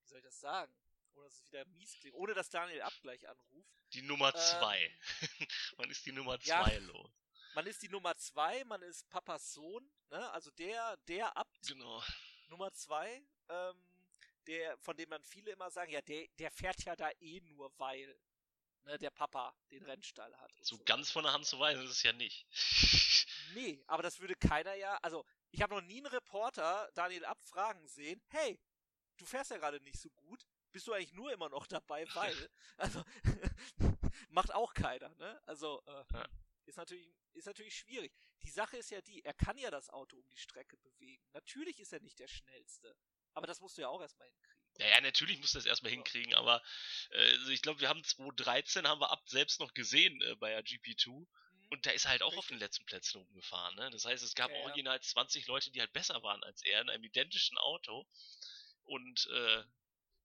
[0.00, 0.72] wie soll ich das sagen,
[1.14, 3.72] ohne dass es wieder mies klingt, ohne dass Daniel Abgleich anruft.
[3.92, 4.98] die Nummer Ähm, zwei.
[5.78, 6.62] man ist die Nummer ja.
[6.64, 7.10] zwei los.
[7.54, 10.30] Man ist die Nummer zwei, man ist Papas Sohn, ne?
[10.30, 12.02] Also der, der Abt Genau.
[12.48, 13.76] Nummer zwei, ähm,
[14.46, 17.72] der, von dem man viele immer sagen, ja, der, der fährt ja da eh nur,
[17.78, 18.18] weil
[18.84, 20.50] ne, der Papa den Rennstall hat.
[20.62, 22.46] So so ganz von der Hand zu weisen ist es ja nicht.
[23.54, 24.98] Nee, aber das würde keiner ja.
[25.00, 28.60] Also, ich habe noch nie einen Reporter Daniel Abt fragen sehen, hey,
[29.16, 32.50] du fährst ja gerade nicht so gut, bist du eigentlich nur immer noch dabei, weil.
[32.76, 33.02] Also,
[34.28, 35.40] macht auch keiner, ne?
[35.46, 36.26] Also, äh, Ja.
[36.68, 38.12] Ist natürlich, ist natürlich schwierig.
[38.42, 41.22] Die Sache ist ja die, er kann ja das Auto um die Strecke bewegen.
[41.32, 42.96] Natürlich ist er nicht der schnellste.
[43.34, 44.58] Aber das musst du ja auch erstmal hinkriegen.
[44.78, 46.62] Ja, ja, natürlich muss das erstmal hinkriegen, aber
[47.10, 50.50] äh, also ich glaube, wir haben 2013 haben wir ab selbst noch gesehen äh, bei
[50.50, 51.68] der GP2 Mhm.
[51.70, 52.56] und da ist er halt auch auf Richtig.
[52.56, 53.74] den letzten Plätzen rumgefahren.
[53.76, 53.90] Ne?
[53.90, 54.62] Das heißt, es gab Ja, ja.
[54.64, 58.06] original 20 Leute, die halt besser waren als er in einem identischen Auto
[58.84, 59.64] und äh,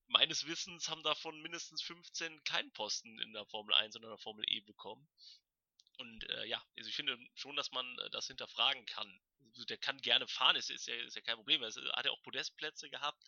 [0.08, 4.18] meines Wissens haben davon mindestens 15 keinen Posten in der Formel 1 oder in der
[4.18, 5.08] Formel E bekommen.
[6.04, 9.22] Und äh, ja, also ich finde schon, dass man äh, das hinterfragen kann.
[9.54, 11.64] Also der kann gerne fahren, ist, ist, ja, ist ja kein Problem.
[11.64, 13.24] Er hat ja auch Podestplätze gehabt.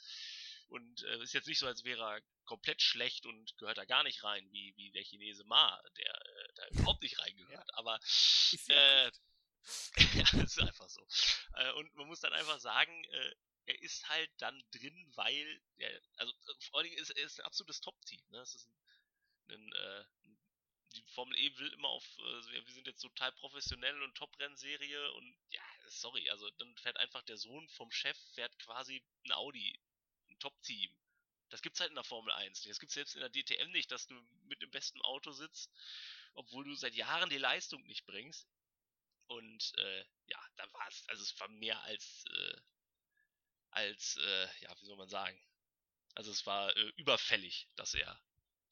[0.67, 4.03] Und äh, ist jetzt nicht so, als wäre er komplett schlecht und gehört da gar
[4.03, 7.73] nicht rein, wie, wie der Chinese Ma, der äh, da überhaupt nicht reingehört.
[7.76, 7.99] Aber
[8.67, 9.21] ja äh, gut.
[10.15, 11.07] ja, ist einfach so.
[11.55, 13.36] Äh, und man muss dann einfach sagen, äh,
[13.67, 17.39] er ist halt dann drin, weil er, also äh, vor allen Dingen ist er ist
[17.39, 18.21] ein absolutes Top-Team.
[18.30, 18.39] Ne?
[18.39, 20.05] Das ist ein, ein, äh,
[20.96, 25.12] die Formel E will immer auf, äh, wir wir sind jetzt total professionell und Top-Rennserie
[25.14, 29.80] und ja, sorry, also dann fährt einfach der Sohn vom Chef, fährt quasi ein Audi,
[30.30, 30.91] ein Top-Team.
[31.50, 32.72] Das gibt's halt in der Formel 1 nicht.
[32.72, 34.16] Das gibt's selbst in der DTM nicht, dass du
[34.46, 35.72] mit dem besten Auto sitzt,
[36.34, 38.48] obwohl du seit Jahren die Leistung nicht bringst.
[39.28, 42.58] Und äh, ja, da war es, also es war mehr als, äh,
[43.72, 45.39] als, äh, ja, wie soll man sagen?
[46.16, 48.20] Also es war äh, überfällig, dass er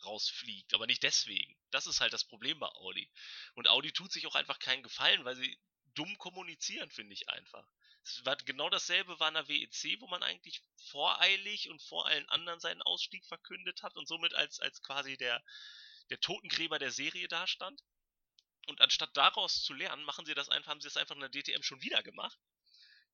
[0.06, 1.56] rausfliegt, aber nicht deswegen.
[1.72, 3.12] Das ist halt das Problem bei Audi.
[3.56, 5.60] Und Audi tut sich auch einfach keinen Gefallen, weil sie
[5.96, 7.68] dumm kommunizieren, finde ich einfach.
[8.06, 12.28] Es war genau dasselbe war in der WEC, wo man eigentlich voreilig und vor allen
[12.30, 15.42] anderen seinen Ausstieg verkündet hat und somit als, als quasi der,
[16.10, 17.82] der Totengräber der Serie dastand.
[18.68, 21.30] Und anstatt daraus zu lernen, machen sie das einfach, haben sie das einfach in der
[21.30, 22.38] DTM schon wieder gemacht.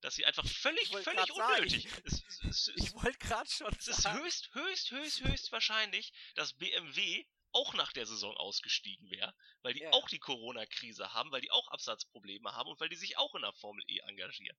[0.02, 1.88] Dass sie einfach völlig, Ich völlig sagen, unnötig.
[2.06, 4.24] Es, es, es, Ich wollte gerade schon es ist sagen.
[4.24, 9.82] höchst, höchst, höchst, höchst wahrscheinlich, dass BMW auch nach der Saison ausgestiegen wäre, weil die
[9.82, 9.92] Ja.
[9.92, 13.42] auch die Corona-Krise haben, weil die auch Absatzprobleme haben und weil die sich auch in
[13.42, 14.58] der Formel E engagieren.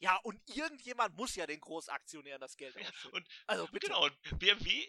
[0.00, 3.10] Ja, und irgendjemand muss ja den Großaktionären das Geld Ja, ausschütten.
[3.14, 3.86] und Also bitte.
[3.88, 4.88] Genau, und BMW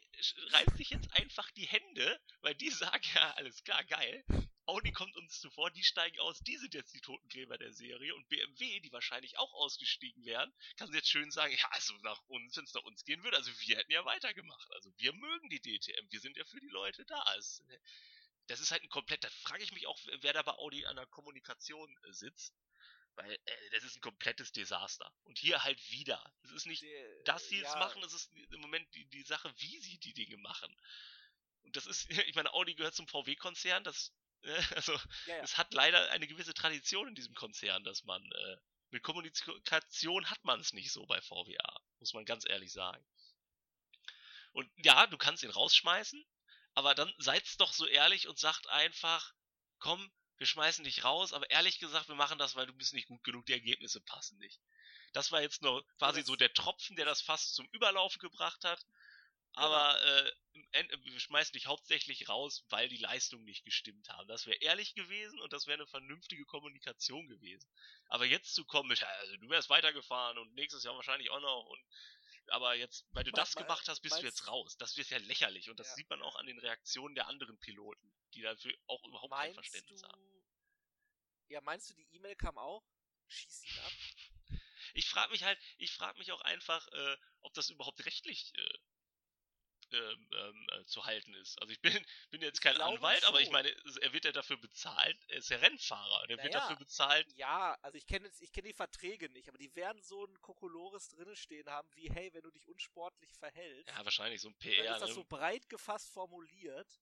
[0.51, 4.23] reißt sich jetzt einfach die Hände, weil die sagen, ja, alles klar, geil.
[4.69, 8.29] Audi kommt uns zuvor, die steigen aus, die sind jetzt die Totengräber der Serie und
[8.29, 12.65] BMW, die wahrscheinlich auch ausgestiegen wären, kann jetzt schön sagen, ja, also nach uns, wenn
[12.65, 14.71] es nach uns gehen würde, also wir hätten ja weitergemacht.
[14.73, 17.23] Also wir mögen die DTM, wir sind ja für die Leute da.
[17.37, 17.63] Es,
[18.45, 20.95] das ist halt ein komplett, da frage ich mich auch, wer da bei Audi an
[20.97, 22.53] der Kommunikation äh, sitzt.
[23.15, 25.11] Weil äh, das ist ein komplettes Desaster.
[25.23, 26.23] Und hier halt wieder.
[26.43, 29.23] Es ist nicht Der- dass sie es ja, machen, es ist im Moment die, die
[29.23, 30.73] Sache, wie sie die Dinge machen.
[31.63, 34.13] Und das ist, ich meine, Audi gehört zum VW-Konzern, das,
[34.75, 34.93] also,
[35.25, 35.43] Ja, ja.
[35.43, 38.57] es hat leider eine gewisse Tradition in diesem Konzern, dass man, äh,
[38.91, 43.05] mit Kommunikation hat man es nicht so bei VWA, muss man ganz ehrlich sagen.
[44.53, 46.25] Und ja, du kannst ihn rausschmeißen,
[46.75, 49.33] Aber dann seid's doch so ehrlich und sagt einfach,
[49.79, 53.07] komm, wir schmeißen dich raus, aber ehrlich gesagt, wir machen das, weil du bist nicht
[53.09, 54.61] gut genug, die Ergebnisse passen nicht.
[55.13, 58.85] Das war jetzt nur quasi so der Tropfen, der das fast zum Überlaufen gebracht hat.
[59.53, 60.31] Aber äh,
[60.71, 64.27] End- wir schmeißen dich hauptsächlich raus, weil die Leistungen nicht gestimmt haben.
[64.27, 67.69] Das wäre ehrlich gewesen und das wäre eine vernünftige Kommunikation gewesen.
[68.07, 71.65] Aber jetzt zu kommen mit, also du wärst weitergefahren und nächstes Jahr wahrscheinlich auch noch
[71.65, 71.83] und
[72.51, 74.75] aber jetzt, weil du Me- das gemacht hast, bist du jetzt raus.
[74.77, 75.95] Das wird ja lächerlich und das Ja.
[75.95, 79.55] sieht man auch an den Reaktionen der anderen Piloten, die dafür auch überhaupt kein Meinst
[79.55, 80.07] Verständnis du.
[80.07, 80.43] haben.
[81.49, 82.83] Ja, meinst du, die E-Mail kam auch?
[83.27, 83.91] Schieß ihn ab.
[84.93, 88.77] Ich frage mich halt, ich frage mich auch einfach, äh, ob das überhaupt rechtlich äh,
[89.93, 91.59] ähm, ähm, äh, zu halten ist.
[91.61, 91.91] Also ich bin,
[92.31, 93.69] bin jetzt Ich kein Anwalt, aber ich meine,
[94.01, 96.59] er wird ja dafür bezahlt, er ist ja Rennfahrer, der wird Naja.
[96.59, 97.27] dafür bezahlt.
[97.35, 101.09] Ja, also ich kenne ich kenne die Verträge nicht, aber die werden so ein Kokolores
[101.09, 104.71] drinne stehen haben, wie hey, wenn du dich unsportlich verhältst, Ja, wahrscheinlich so ein dann
[104.71, 104.93] PR.
[104.95, 105.15] ist das ne?
[105.15, 106.99] so breit gefasst formuliert.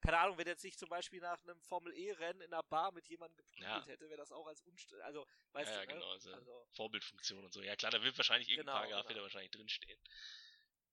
[0.00, 3.08] Keine Ahnung, wenn jetzt sich zum Beispiel nach einem Formel E-Rennen in einer Bar mit
[3.08, 3.86] jemandem geprügelt Ja.
[3.86, 5.94] hätte, wäre das auch als unst also weißt ja, ja, du, ne?
[5.94, 7.62] genau, also, Also, Vorbildfunktion und so.
[7.62, 9.08] Ja klar, da wird wahrscheinlich irgendein Genau, Paragraph genau.
[9.08, 9.98] wird da wahrscheinlich drinstehen.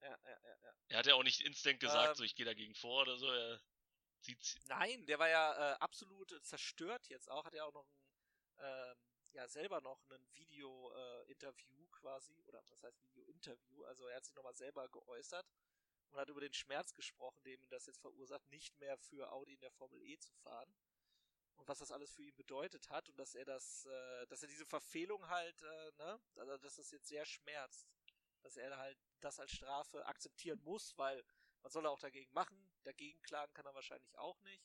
[0.01, 0.75] Ja, ja.
[0.87, 2.27] Er hat ja auch nicht instant gesagt, so Ähm.
[2.27, 3.27] ich gehe dagegen vor oder so.
[3.27, 3.61] Er
[4.19, 7.45] sieht Nein, der war ja äh, absolut zerstört jetzt auch.
[7.45, 7.99] Hat ja auch noch ein,
[8.59, 8.97] ähm,
[9.33, 14.55] ja selber noch ein Video-Interview quasi, oder was heißt Video-Interview, also er hat sich nochmal
[14.55, 15.45] selber geäußert
[16.11, 19.53] und hat über den Schmerz gesprochen, den ihm das jetzt verursacht, nicht mehr für Audi
[19.53, 20.73] in der Formel E zu fahren.
[21.57, 24.47] Und was das alles für ihn bedeutet hat und dass er das, äh, dass er
[24.47, 27.87] diese Verfehlung halt, äh, ne, also dass das jetzt sehr schmerzt.
[28.45, 31.25] Dass er halt das als Strafe akzeptieren muss, weil
[31.63, 32.55] was soll er auch dagegen machen?
[32.83, 34.63] Dagegen klagen kann er wahrscheinlich auch nicht.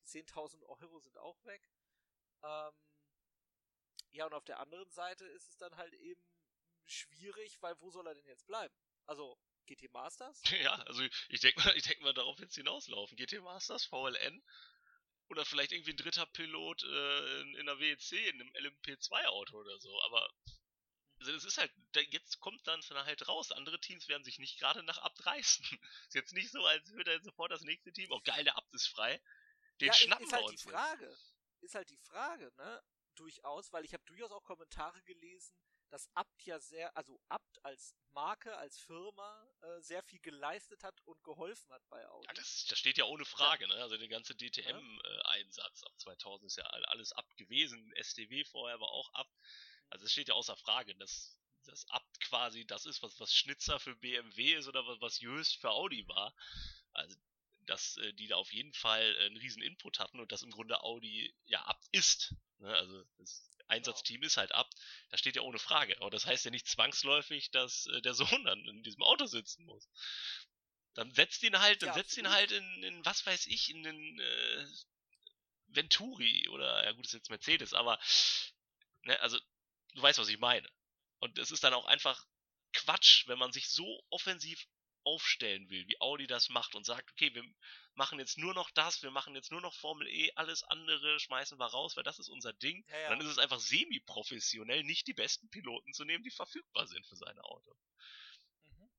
[0.00, 1.62] Die 10.000 Euro sind auch weg.
[2.42, 2.72] Ähm,
[4.10, 6.20] ja, und auf der anderen Seite ist es dann halt eben
[6.86, 8.74] schwierig, weil wo soll er denn jetzt bleiben?
[9.06, 10.42] Also, GT Masters?
[10.64, 13.16] Ja, also ich denke mal, ich denke mal, darauf jetzt hinauslaufen.
[13.16, 14.42] GT Masters, VLN
[15.28, 19.78] oder vielleicht irgendwie ein dritter Pilot äh, in, in der WEC, in einem LMP2-Auto oder
[19.78, 20.02] so.
[20.02, 20.28] Aber
[21.20, 21.70] also es ist halt,
[22.08, 25.64] jetzt kommt dann halt raus, andere Teams werden sich nicht gerade nach Abt reißen.
[26.08, 28.72] ist jetzt nicht so, als würde jetzt sofort das nächste Team, oh geil, der Abt
[28.74, 29.20] ist frei,
[29.80, 30.76] den ja, schnappen ist wir halt uns die jetzt.
[30.76, 31.18] Frage.
[31.60, 32.82] Ist halt die Frage, ne?
[33.16, 35.54] Durchaus, weil ich habe durchaus auch Kommentare gelesen,
[35.90, 40.98] dass Abt ja sehr, also Abt als Marke, als Firma äh, sehr viel geleistet hat
[41.04, 42.26] und geholfen hat bei Audi.
[42.28, 43.74] Ja, das, das steht ja ohne Frage, ne?
[43.74, 47.92] Also der ganze DTM-Einsatz ab 2000 ist ja all- alles ab gewesen.
[47.96, 49.28] STW vorher war auch ab.
[49.90, 53.78] Also es steht ja außer Frage, dass das ab quasi das ist, was, was Schnitzer
[53.80, 56.34] für BMW ist oder was, was Jöst für Audi war.
[56.92, 57.16] Also
[57.66, 60.50] dass äh, die da auf jeden Fall äh, einen riesen Input hatten und dass im
[60.50, 62.34] Grunde Audi ja ab ist.
[62.58, 62.74] Ne?
[62.74, 64.68] Also das Einsatzteam ist halt ab.
[65.10, 65.96] Das steht ja ohne Frage.
[66.00, 69.64] Aber das heißt ja nicht zwangsläufig, dass äh, der Sohn dann in diesem Auto sitzen
[69.64, 69.88] muss.
[70.94, 73.82] Dann setzt ihn halt, dann Ja, setzt ihn halt in, in, was weiß ich, in
[73.84, 74.66] den äh,
[75.68, 77.98] Venturi oder, ja gut, ist jetzt Mercedes, aber,
[79.02, 79.38] ne, also,
[79.94, 80.68] du weißt, was ich meine.
[81.18, 82.26] Und es ist dann auch einfach
[82.72, 84.66] Quatsch, wenn man sich so offensiv
[85.04, 87.44] aufstellen will, wie Audi das macht und sagt, okay, wir
[87.94, 91.58] machen jetzt nur noch das, wir machen jetzt nur noch Formel E, alles andere schmeißen
[91.58, 92.84] wir raus, weil das ist unser Ding.
[92.88, 93.08] Ja, ja.
[93.10, 97.16] Dann ist es einfach semi-professionell, nicht die besten Piloten zu nehmen, die verfügbar sind für
[97.16, 97.74] seine Auto.
[98.64, 98.90] Mhm, mhm.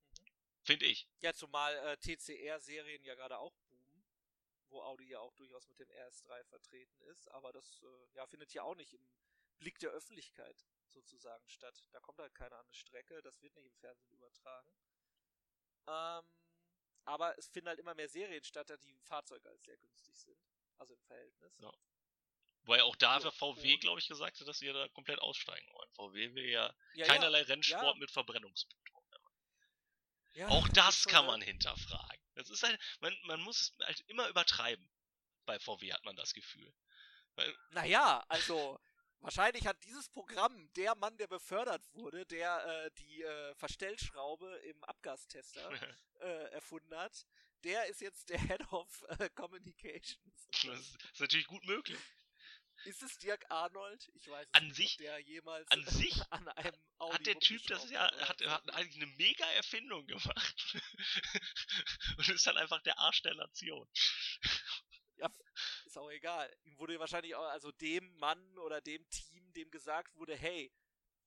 [0.63, 1.07] Finde ich.
[1.21, 4.03] Ja, zumal äh, TCR-Serien ja gerade auch boomen,
[4.69, 8.53] wo Audi ja auch durchaus mit dem RS3 vertreten ist, aber das äh, ja, findet
[8.53, 9.05] ja auch nicht im
[9.59, 11.83] Blick der Öffentlichkeit sozusagen statt.
[11.91, 14.73] Da kommt halt keiner an eine Strecke, das wird nicht im Fernsehen übertragen.
[15.87, 16.25] Ähm,
[17.05, 20.39] aber es finden halt immer mehr Serien statt, da die Fahrzeuge als sehr günstig sind.
[20.77, 21.53] Also im Verhältnis.
[21.59, 21.71] Ja.
[22.63, 25.19] Wobei auch da Ja, für VW, glaube ich, gesagt hat, dass sie ja da komplett
[25.19, 25.89] aussteigen wollen.
[25.93, 27.99] VW will ja, Ja, keinerlei Rennsport ja.
[27.99, 29.03] mit Verbrennungsmotor.
[30.33, 32.21] ja, Auch das schon, kann man hinterfragen.
[32.35, 34.89] Das ist halt, man, man muss es halt immer übertreiben.
[35.45, 36.71] Bei VW hat man das Gefühl.
[37.71, 38.79] Naja, also
[39.21, 44.83] wahrscheinlich hat dieses Programm der Mann, der befördert wurde, der äh, die äh, Verstellschraube im
[44.83, 45.71] Abgastester
[46.19, 47.25] äh, erfunden hat,
[47.63, 50.19] der ist jetzt der Head of äh, Communications.
[50.65, 51.99] Das ist, ist natürlich gut möglich.
[52.85, 54.09] Ist es Dirk Arnold?
[54.15, 57.39] Ich weiß es An nicht, sich- der jemals an sich an einem Audi hat der
[57.39, 60.81] Typ das ja, hat, hat eigentlich eine mega Erfindung gemacht.
[62.17, 63.87] Und ist dann einfach der Arsch der Nation.
[65.85, 66.51] Ist auch egal.
[66.63, 70.71] Ihm wurde wahrscheinlich auch, also dem Mann oder dem Team, dem gesagt wurde, hey,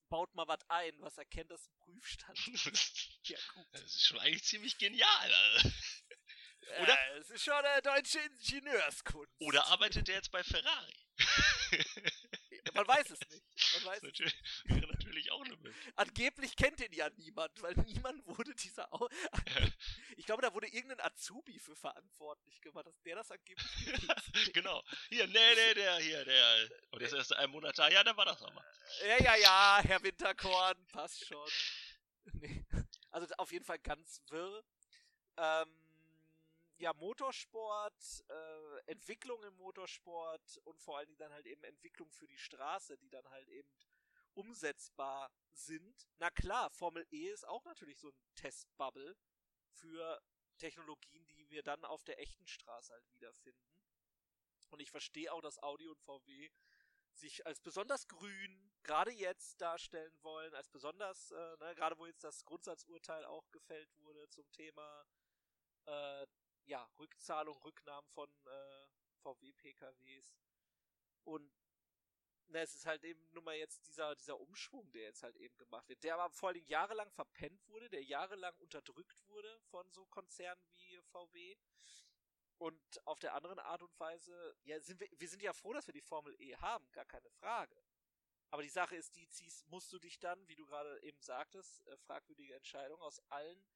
[0.08, 2.38] baut mal was ein, was erkennt, dass ein Prüfstand.
[3.26, 3.66] Ja, gut.
[3.72, 5.32] Das ist schon eigentlich ziemlich genial.
[5.34, 5.70] Also.
[6.82, 9.32] Oder- Äh, es ist schon eine deutsche Ingenieurskunst.
[9.40, 10.94] Oder arbeitet der jetzt bei Ferrari?
[12.74, 13.44] Man weiß es nicht.
[13.94, 15.92] Weiß natürlich, wäre natürlich auch eine Möglichkeit.
[15.96, 18.92] Angeblich kennt den ja niemand, weil niemand wurde dieser.
[18.92, 19.08] Au
[20.16, 23.66] ich glaube, da wurde irgendein Azubi für verantwortlich gemacht, dass der das angeblich
[24.52, 24.82] Genau.
[25.08, 26.70] Hier, nee, nee, der, hier, der.
[26.90, 27.88] Und der ist erst ein Monat da.
[27.88, 28.64] Ja, dann war das nochmal.
[29.06, 31.48] Ja, ja, ja, Herr Winterkorn, passt schon.
[32.32, 32.64] Nee.
[33.10, 34.64] Also auf jeden Fall ganz wirr.
[35.36, 35.83] Ähm,
[36.78, 42.26] ja, Motorsport, äh, Entwicklung im Motorsport und vor allen Dingen dann halt eben Entwicklung für
[42.26, 43.68] die Straße, die dann halt eben
[44.34, 46.08] umsetzbar sind.
[46.18, 49.16] Na klar, Formel E ist auch natürlich so ein Testbubble
[49.70, 50.20] für
[50.58, 53.74] Technologien, die wir dann auf der echten Straße halt wiederfinden.
[54.70, 56.50] Und ich verstehe auch, dass Audi und VW
[57.12, 62.24] sich als besonders grün gerade jetzt darstellen wollen, als besonders, äh, ne, gerade wo jetzt
[62.24, 65.06] das Grundsatzurteil auch gefällt wurde zum Thema
[65.86, 66.26] äh,
[66.66, 68.86] ja, Rückzahlung, Rücknahmen von äh,
[69.22, 70.38] VW-PKWs.
[71.24, 71.50] Und
[72.48, 75.56] ne, es ist halt eben nun mal jetzt dieser, dieser Umschwung, der jetzt halt eben
[75.56, 80.06] gemacht wird, der aber vor Dingen jahrelang verpennt wurde, der jahrelang unterdrückt wurde von so
[80.06, 81.56] Konzernen wie VW.
[82.58, 85.86] Und auf der anderen Art und Weise, ja, sind wir, wir sind ja froh, dass
[85.86, 87.76] wir die Formel E haben, gar keine Frage.
[88.50, 91.84] Aber die Sache ist, die ziehst, musst du dich dann, wie du gerade eben sagtest,
[91.88, 93.66] äh, fragwürdige Entscheidung aus allen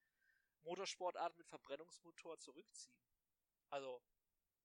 [0.64, 2.96] Motorsportarten mit Verbrennungsmotor zurückziehen.
[3.70, 4.02] Also,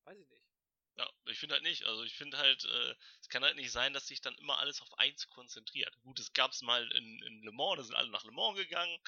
[0.06, 0.48] weiß ich nicht.
[0.96, 1.86] Ja, ich finde halt nicht.
[1.86, 4.82] Also ich finde halt, äh, es kann halt nicht sein, dass sich dann immer alles
[4.82, 5.98] auf eins konzentriert.
[6.02, 8.58] Gut, es gab es mal in, in Le Mans, da sind alle nach Le Mans
[8.58, 9.00] gegangen.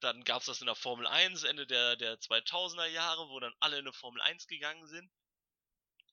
[0.00, 3.54] Dann gab es das in der Formel 1 Ende der, der 2000er Jahre, wo dann
[3.60, 5.12] alle in eine Formel 1 gegangen sind.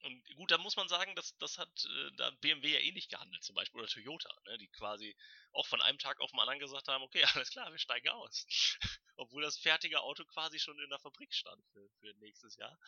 [0.02, 3.10] Und gut, da muss man sagen, dass das hat äh, da BMW ja eh nicht
[3.10, 5.16] gehandelt, zum Beispiel, oder Toyota, ne, die quasi
[5.52, 8.46] auch von einem Tag auf den anderen gesagt haben, okay, alles klar, wir steigen aus.
[9.18, 12.80] Obwohl das fertige Auto quasi schon in der Fabrik stand für, für nächstes Jahr.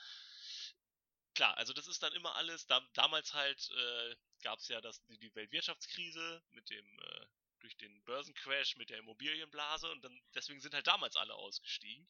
[1.36, 5.02] Klar, also das ist dann immer alles, da, damals halt äh, gab es ja das,
[5.06, 7.26] die, die Weltwirtschaftskrise mit dem äh,
[7.62, 12.10] durch den Börsencrash mit der Immobilienblase und dann deswegen sind halt damals alle ausgestiegen,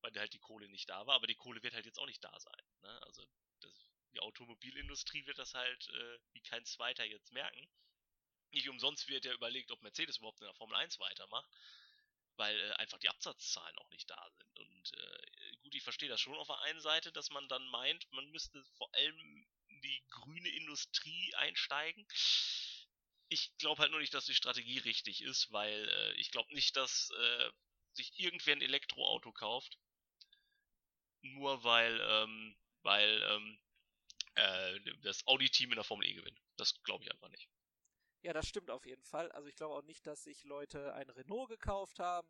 [0.00, 2.22] weil halt die Kohle nicht da war, aber die Kohle wird halt jetzt auch nicht
[2.22, 2.64] da sein.
[2.82, 3.02] Ne?
[3.02, 3.24] Also
[3.60, 3.72] das,
[4.14, 7.68] die Automobilindustrie wird das halt äh, wie kein zweiter jetzt merken.
[8.52, 11.50] Nicht umsonst wird ja überlegt, ob Mercedes überhaupt in der Formel 1 weitermacht,
[12.36, 14.60] weil äh, einfach die Absatzzahlen auch nicht da sind.
[14.60, 18.10] Und äh, gut, ich verstehe das schon auf der einen Seite, dass man dann meint,
[18.12, 19.18] man müsste vor allem
[19.68, 22.06] in die grüne Industrie einsteigen
[23.28, 26.76] ich glaube halt nur nicht, dass die Strategie richtig ist, weil äh, ich glaube nicht,
[26.76, 27.50] dass äh,
[27.92, 29.78] sich irgendwer ein Elektroauto kauft.
[31.22, 33.58] Nur weil, ähm, weil ähm,
[34.34, 36.40] äh, das Audi-Team in der Formel E gewinnt.
[36.56, 37.48] Das glaube ich einfach nicht.
[38.22, 39.30] Ja, das stimmt auf jeden Fall.
[39.32, 42.28] Also ich glaube auch nicht, dass sich Leute ein Renault gekauft haben,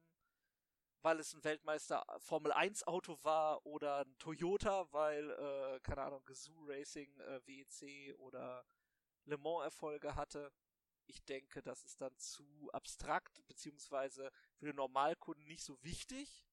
[1.03, 6.25] weil es ein Weltmeister Formel 1 Auto war oder ein Toyota, weil, äh, keine Ahnung,
[6.25, 8.65] Gazoo Racing, äh, WEC oder
[9.25, 10.53] Le Mans Erfolge hatte
[11.07, 16.47] ich denke, das ist dann zu abstrakt, beziehungsweise für den Normalkunden nicht so wichtig.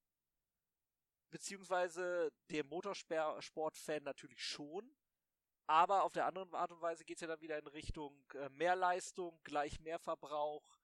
[1.30, 4.94] Beziehungsweise dem Motorsport-Fan natürlich schon.
[5.72, 8.50] Aber auf der anderen Art und Weise geht es ja dann wieder in Richtung äh,
[8.50, 10.78] mehr Leistung, gleich mehr Verbrauch.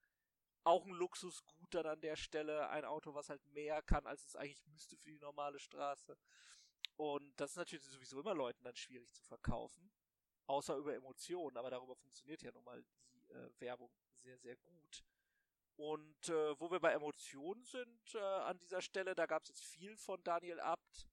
[0.63, 2.69] Auch ein Luxusgut dann an der Stelle.
[2.69, 6.17] Ein Auto, was halt mehr kann, als es eigentlich müsste für die normale Straße.
[6.95, 9.91] Und das ist natürlich sowieso immer Leuten dann schwierig zu verkaufen.
[10.45, 15.03] Außer über Emotionen, aber darüber funktioniert ja nun mal die äh, Werbung sehr, sehr gut.
[15.75, 19.65] Und äh, wo wir bei Emotionen sind äh, an dieser Stelle, da gab es jetzt
[19.65, 21.09] viel von Daniel Abt.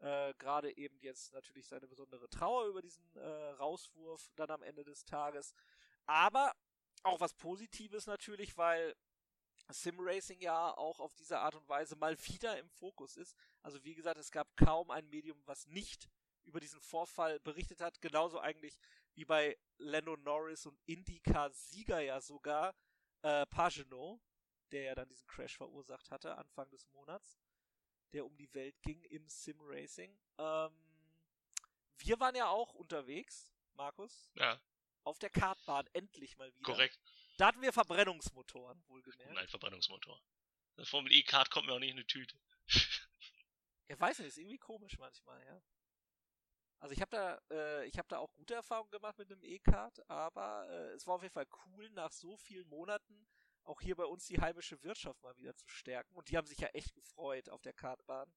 [0.00, 4.84] Äh, Gerade eben jetzt natürlich seine besondere Trauer über diesen äh, Rauswurf dann am Ende
[4.84, 5.54] des Tages.
[6.06, 6.52] Aber
[7.02, 8.94] auch was Positives natürlich, weil
[9.68, 13.36] Simracing ja auch auf diese Art und Weise mal wieder im Fokus ist.
[13.62, 16.08] Also wie gesagt, es gab kaum ein Medium, was nicht
[16.44, 18.00] über diesen Vorfall berichtet hat.
[18.00, 18.78] Genauso eigentlich
[19.14, 22.74] wie bei Lando Norris und Indycar-Sieger ja sogar
[23.22, 24.20] äh, Pagenot,
[24.72, 27.38] der ja dann diesen Crash verursacht hatte Anfang des Monats,
[28.12, 30.16] der um die Welt ging im Sim Racing.
[30.38, 30.72] Ähm,
[31.98, 34.30] wir waren ja auch unterwegs, Markus.
[34.34, 34.60] Ja.
[35.04, 36.64] Auf der Kartbahn, endlich mal wieder.
[36.64, 36.98] Korrekt.
[37.38, 39.32] Da hatten wir Verbrennungsmotoren, wohlgemerkt.
[39.32, 40.20] Nein, Verbrennungsmotor.
[40.76, 42.38] Das Formel E-Kart kommt mir auch nicht in eine Tüte.
[43.88, 45.62] ja, weiß nicht, ist irgendwie komisch manchmal, ja.
[46.80, 50.08] Also ich habe da, äh, ich habe da auch gute Erfahrungen gemacht mit einem E-Card,
[50.08, 53.26] aber äh, es war auf jeden Fall cool, nach so vielen Monaten
[53.64, 56.14] auch hier bei uns die heimische Wirtschaft mal wieder zu stärken.
[56.14, 58.32] Und die haben sich ja echt gefreut auf der Kartbahn,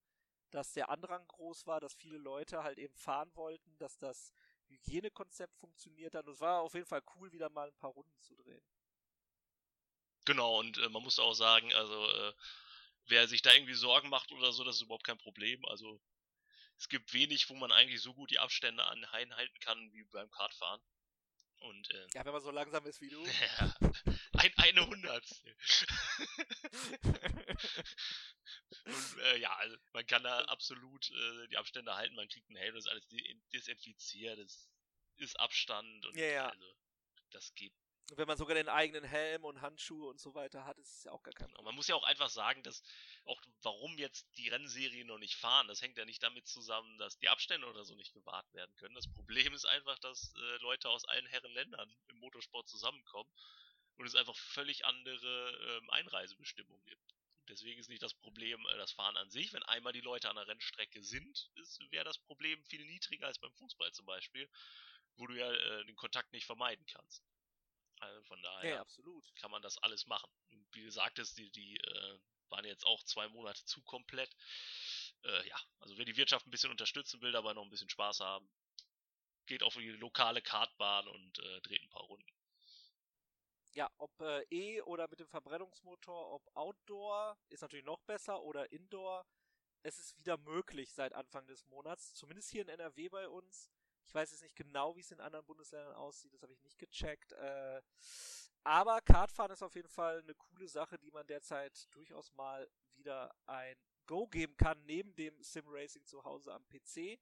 [0.51, 4.33] dass der Andrang groß war, dass viele Leute halt eben fahren wollten, dass das
[4.67, 6.25] Hygienekonzept funktioniert hat.
[6.27, 8.63] Und es war auf jeden Fall cool, wieder mal ein paar Runden zu drehen.
[10.25, 12.33] Genau, und äh, man muss auch sagen, also äh,
[13.07, 15.65] wer sich da irgendwie Sorgen macht oder so, das ist überhaupt kein Problem.
[15.65, 16.01] Also
[16.77, 20.29] es gibt wenig, wo man eigentlich so gut die Abstände an einhalten kann wie beim
[20.31, 20.81] Kartfahren.
[21.63, 23.23] Und, äh, ja, wenn man so langsam ist wie du.
[23.23, 23.75] ja,
[24.33, 25.55] ein, eine Hundertstel.
[28.83, 32.57] und äh, ja, also man kann da absolut äh, die Abstände halten, man kriegt einen
[32.57, 33.07] Helm, das ist alles
[33.53, 34.69] desinfiziert, das
[35.17, 36.49] ist Abstand und ja, ja.
[36.49, 36.75] also
[37.31, 37.73] das geht
[38.15, 41.11] wenn man sogar den eigenen Helm und Handschuhe und so weiter hat, ist es ja
[41.11, 41.65] auch gar kein Problem.
[41.65, 42.83] Man muss ja auch einfach sagen, dass
[43.25, 47.17] auch warum jetzt die Rennserien noch nicht fahren, das hängt ja nicht damit zusammen, dass
[47.17, 48.95] die Abstände oder so nicht gewahrt werden können.
[48.95, 53.31] Das Problem ist einfach, dass äh, Leute aus allen Herrenländern im Motorsport zusammenkommen
[53.95, 57.15] und es einfach völlig andere ähm, Einreisebestimmungen gibt.
[57.49, 59.53] Deswegen ist nicht das Problem äh, das Fahren an sich.
[59.53, 61.49] Wenn einmal die Leute an der Rennstrecke sind,
[61.89, 64.49] wäre das Problem viel niedriger als beim Fußball zum Beispiel,
[65.15, 67.23] wo du ja äh, den Kontakt nicht vermeiden kannst.
[68.03, 69.23] Also von daher ja, absolut.
[69.35, 70.29] kann man das alles machen.
[70.71, 74.35] Wie gesagt, ist die, die äh, waren jetzt auch zwei Monate zu komplett.
[75.23, 78.19] Äh, ja, also wer die Wirtschaft ein bisschen unterstützen will, dabei noch ein bisschen Spaß
[78.19, 78.49] haben,
[79.45, 82.31] geht auf die lokale Kartbahn und äh, dreht ein paar Runden.
[83.73, 88.71] Ja, ob äh, E oder mit dem Verbrennungsmotor, ob Outdoor ist natürlich noch besser oder
[88.71, 89.25] Indoor.
[89.81, 93.71] Es ist wieder möglich seit Anfang des Monats, zumindest hier in NRW bei uns.
[94.05, 96.77] Ich weiß jetzt nicht genau, wie es in anderen Bundesländern aussieht, das habe ich nicht
[96.77, 97.31] gecheckt.
[97.33, 97.81] Äh,
[98.63, 103.33] aber Kartfahren ist auf jeden Fall eine coole Sache, die man derzeit durchaus mal wieder
[103.45, 103.75] ein
[104.05, 107.19] Go geben kann, neben dem Sim Racing zu Hause am PC,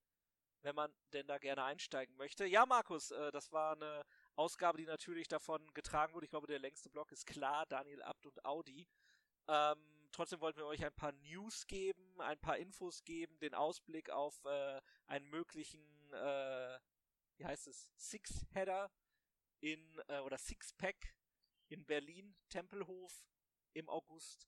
[0.61, 2.45] wenn man denn da gerne einsteigen möchte.
[2.45, 4.03] Ja, Markus, äh, das war eine
[4.36, 6.25] Ausgabe, die natürlich davon getragen wurde.
[6.25, 8.88] Ich glaube, der längste Block ist klar, Daniel Abt und Audi.
[9.47, 14.09] Ähm, trotzdem wollten wir euch ein paar News geben, ein paar Infos geben, den Ausblick
[14.09, 15.82] auf äh, einen möglichen,
[16.14, 16.80] äh,
[17.38, 18.91] wie heißt es, Six-Header
[19.62, 21.16] in, äh, oder Six-Pack
[21.70, 23.26] in Berlin, Tempelhof
[23.74, 24.47] im August.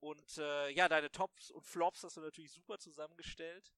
[0.00, 3.72] Und äh, ja, deine Tops und Flops hast du natürlich super zusammengestellt.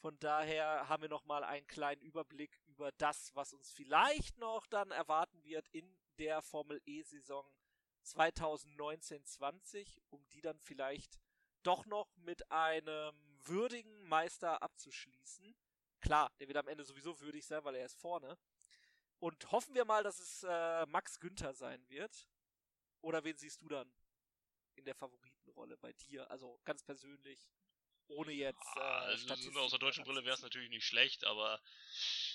[0.00, 4.90] Von daher haben wir nochmal einen kleinen Überblick über das, was uns vielleicht noch dann
[4.90, 7.44] erwarten wird in der Formel E-Saison
[8.06, 11.18] 2019-20, um die dann vielleicht
[11.62, 15.54] doch noch mit einem würdigen Meister abzuschließen.
[16.00, 18.38] Klar, der wird am Ende sowieso würdig sein, weil er ist vorne.
[19.18, 22.26] Und hoffen wir mal, dass es äh, Max Günther sein wird.
[23.02, 23.92] Oder wen siehst du dann
[24.74, 26.30] in der Favoritenrolle bei dir?
[26.30, 27.50] Also ganz persönlich,
[28.08, 28.76] ohne jetzt.
[28.76, 31.60] Äh, also aus der deutschen Brille wäre es natürlich nicht schlecht, aber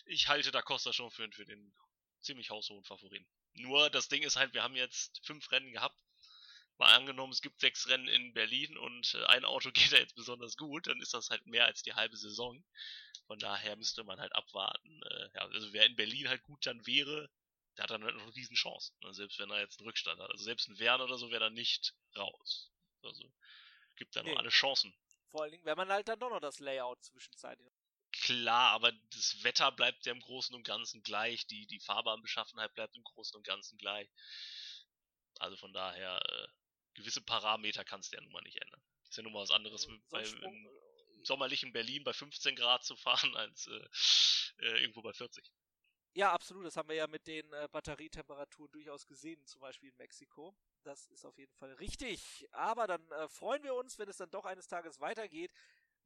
[0.05, 1.73] ich halte Da Costa schon für, für den
[2.21, 3.27] ziemlich haushohen Favoriten.
[3.53, 6.04] Nur das Ding ist halt, wir haben jetzt fünf Rennen gehabt.
[6.77, 10.15] Mal angenommen, es gibt sechs Rennen in Berlin und äh, ein Auto geht da jetzt
[10.15, 12.63] besonders gut, dann ist das halt mehr als die halbe Saison.
[13.27, 15.01] Von daher müsste man halt abwarten.
[15.03, 17.29] Äh, ja, also wer in Berlin halt gut dann wäre,
[17.77, 18.93] der hat dann halt noch eine riesen Chance.
[19.01, 19.13] Ne?
[19.13, 20.29] Selbst wenn er jetzt einen Rückstand hat.
[20.29, 22.71] Also selbst ein Werner oder so wäre dann nicht raus.
[23.03, 23.31] Also
[23.95, 24.37] gibt da noch nee.
[24.37, 24.95] alle Chancen.
[25.31, 27.73] Vor allen Dingen, wenn man halt dann doch noch das Layout zwischenzeitlich
[28.21, 32.95] klar, aber das Wetter bleibt ja im Großen und Ganzen gleich, die, die Fahrbahnbeschaffenheit bleibt
[32.95, 34.09] im Großen und Ganzen gleich.
[35.39, 36.47] Also von daher, äh,
[36.95, 38.81] gewisse Parameter kannst du ja nun mal nicht ändern.
[39.07, 40.69] Ist ja nun mal was anderes, äh, bei, im äh,
[41.23, 45.51] sommerlichen Berlin bei 15 Grad zu fahren, als äh, äh, irgendwo bei 40.
[46.13, 46.65] Ja, absolut.
[46.65, 50.55] Das haben wir ja mit den äh, Batterietemperaturen durchaus gesehen, zum Beispiel in Mexiko.
[50.83, 52.47] Das ist auf jeden Fall richtig.
[52.51, 55.51] Aber dann äh, freuen wir uns, wenn es dann doch eines Tages weitergeht.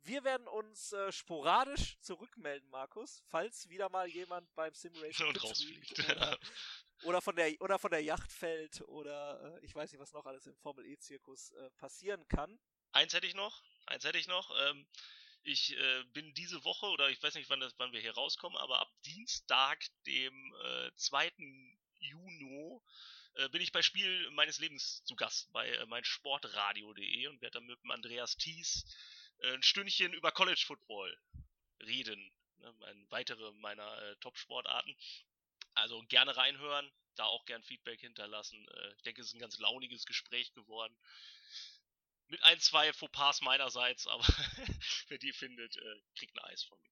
[0.01, 5.99] Wir werden uns äh, sporadisch zurückmelden, Markus, falls wieder mal jemand beim Simracing und rausfliegt.
[5.99, 6.39] Oder,
[7.04, 10.26] oder, von der oder von der Yacht fällt oder äh, ich weiß nicht, was noch
[10.26, 12.60] alles im Formel E Zirkus äh, passieren kann.
[12.91, 14.52] Eins hätte ich noch, eins hätte ich noch.
[14.68, 14.88] Ähm,
[15.43, 18.58] ich äh, bin diese Woche oder ich weiß nicht, wann das, wann wir hier rauskommen,
[18.58, 21.32] aber ab Dienstag, dem äh, 2.
[22.00, 22.82] Juni,
[23.36, 27.68] äh, bin ich bei Spiel meines Lebens zu Gast bei äh, meinsportradio.de und werde dann
[27.68, 28.86] mit dem Andreas Thies
[29.39, 31.18] äh, ein Stündchen über College Football
[31.82, 32.32] reden.
[32.58, 34.95] Ne, ein weitere meiner äh, Top-Sportarten.
[35.74, 38.67] Also gerne reinhören, da auch gern Feedback hinterlassen.
[38.67, 40.95] Äh, ich denke, es ist ein ganz launiges Gespräch geworden.
[42.28, 44.24] Mit ein, zwei Fauxpas meinerseits, aber
[45.07, 46.91] wer die findet, äh, kriegt ein Eis von mir.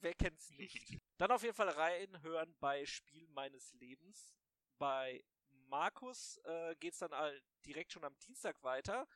[0.00, 0.98] Wer kennt's nicht?
[1.18, 4.34] Dann auf jeden Fall reinhören bei Spiel meines Lebens.
[4.78, 5.24] Bei
[5.68, 7.12] Markus äh, geht's dann
[7.64, 9.08] direkt schon am Dienstag weiter.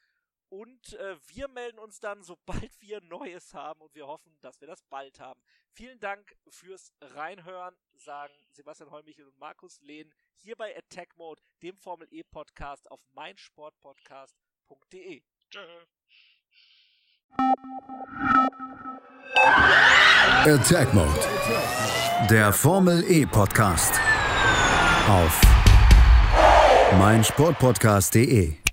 [0.51, 4.67] Und äh, wir melden uns dann, sobald wir Neues haben und wir hoffen, dass wir
[4.67, 5.41] das bald haben.
[5.71, 11.79] Vielen Dank fürs Reinhören, sagen Sebastian Holmichel und Markus Lehn hier bei Attack Mode, dem
[11.79, 15.23] Formel E Podcast auf meinsportpodcast.de.
[20.45, 21.29] Attack Mode,
[22.29, 23.95] der Formel E Podcast
[25.09, 25.41] auf
[26.99, 28.70] meinsportpodcast.de.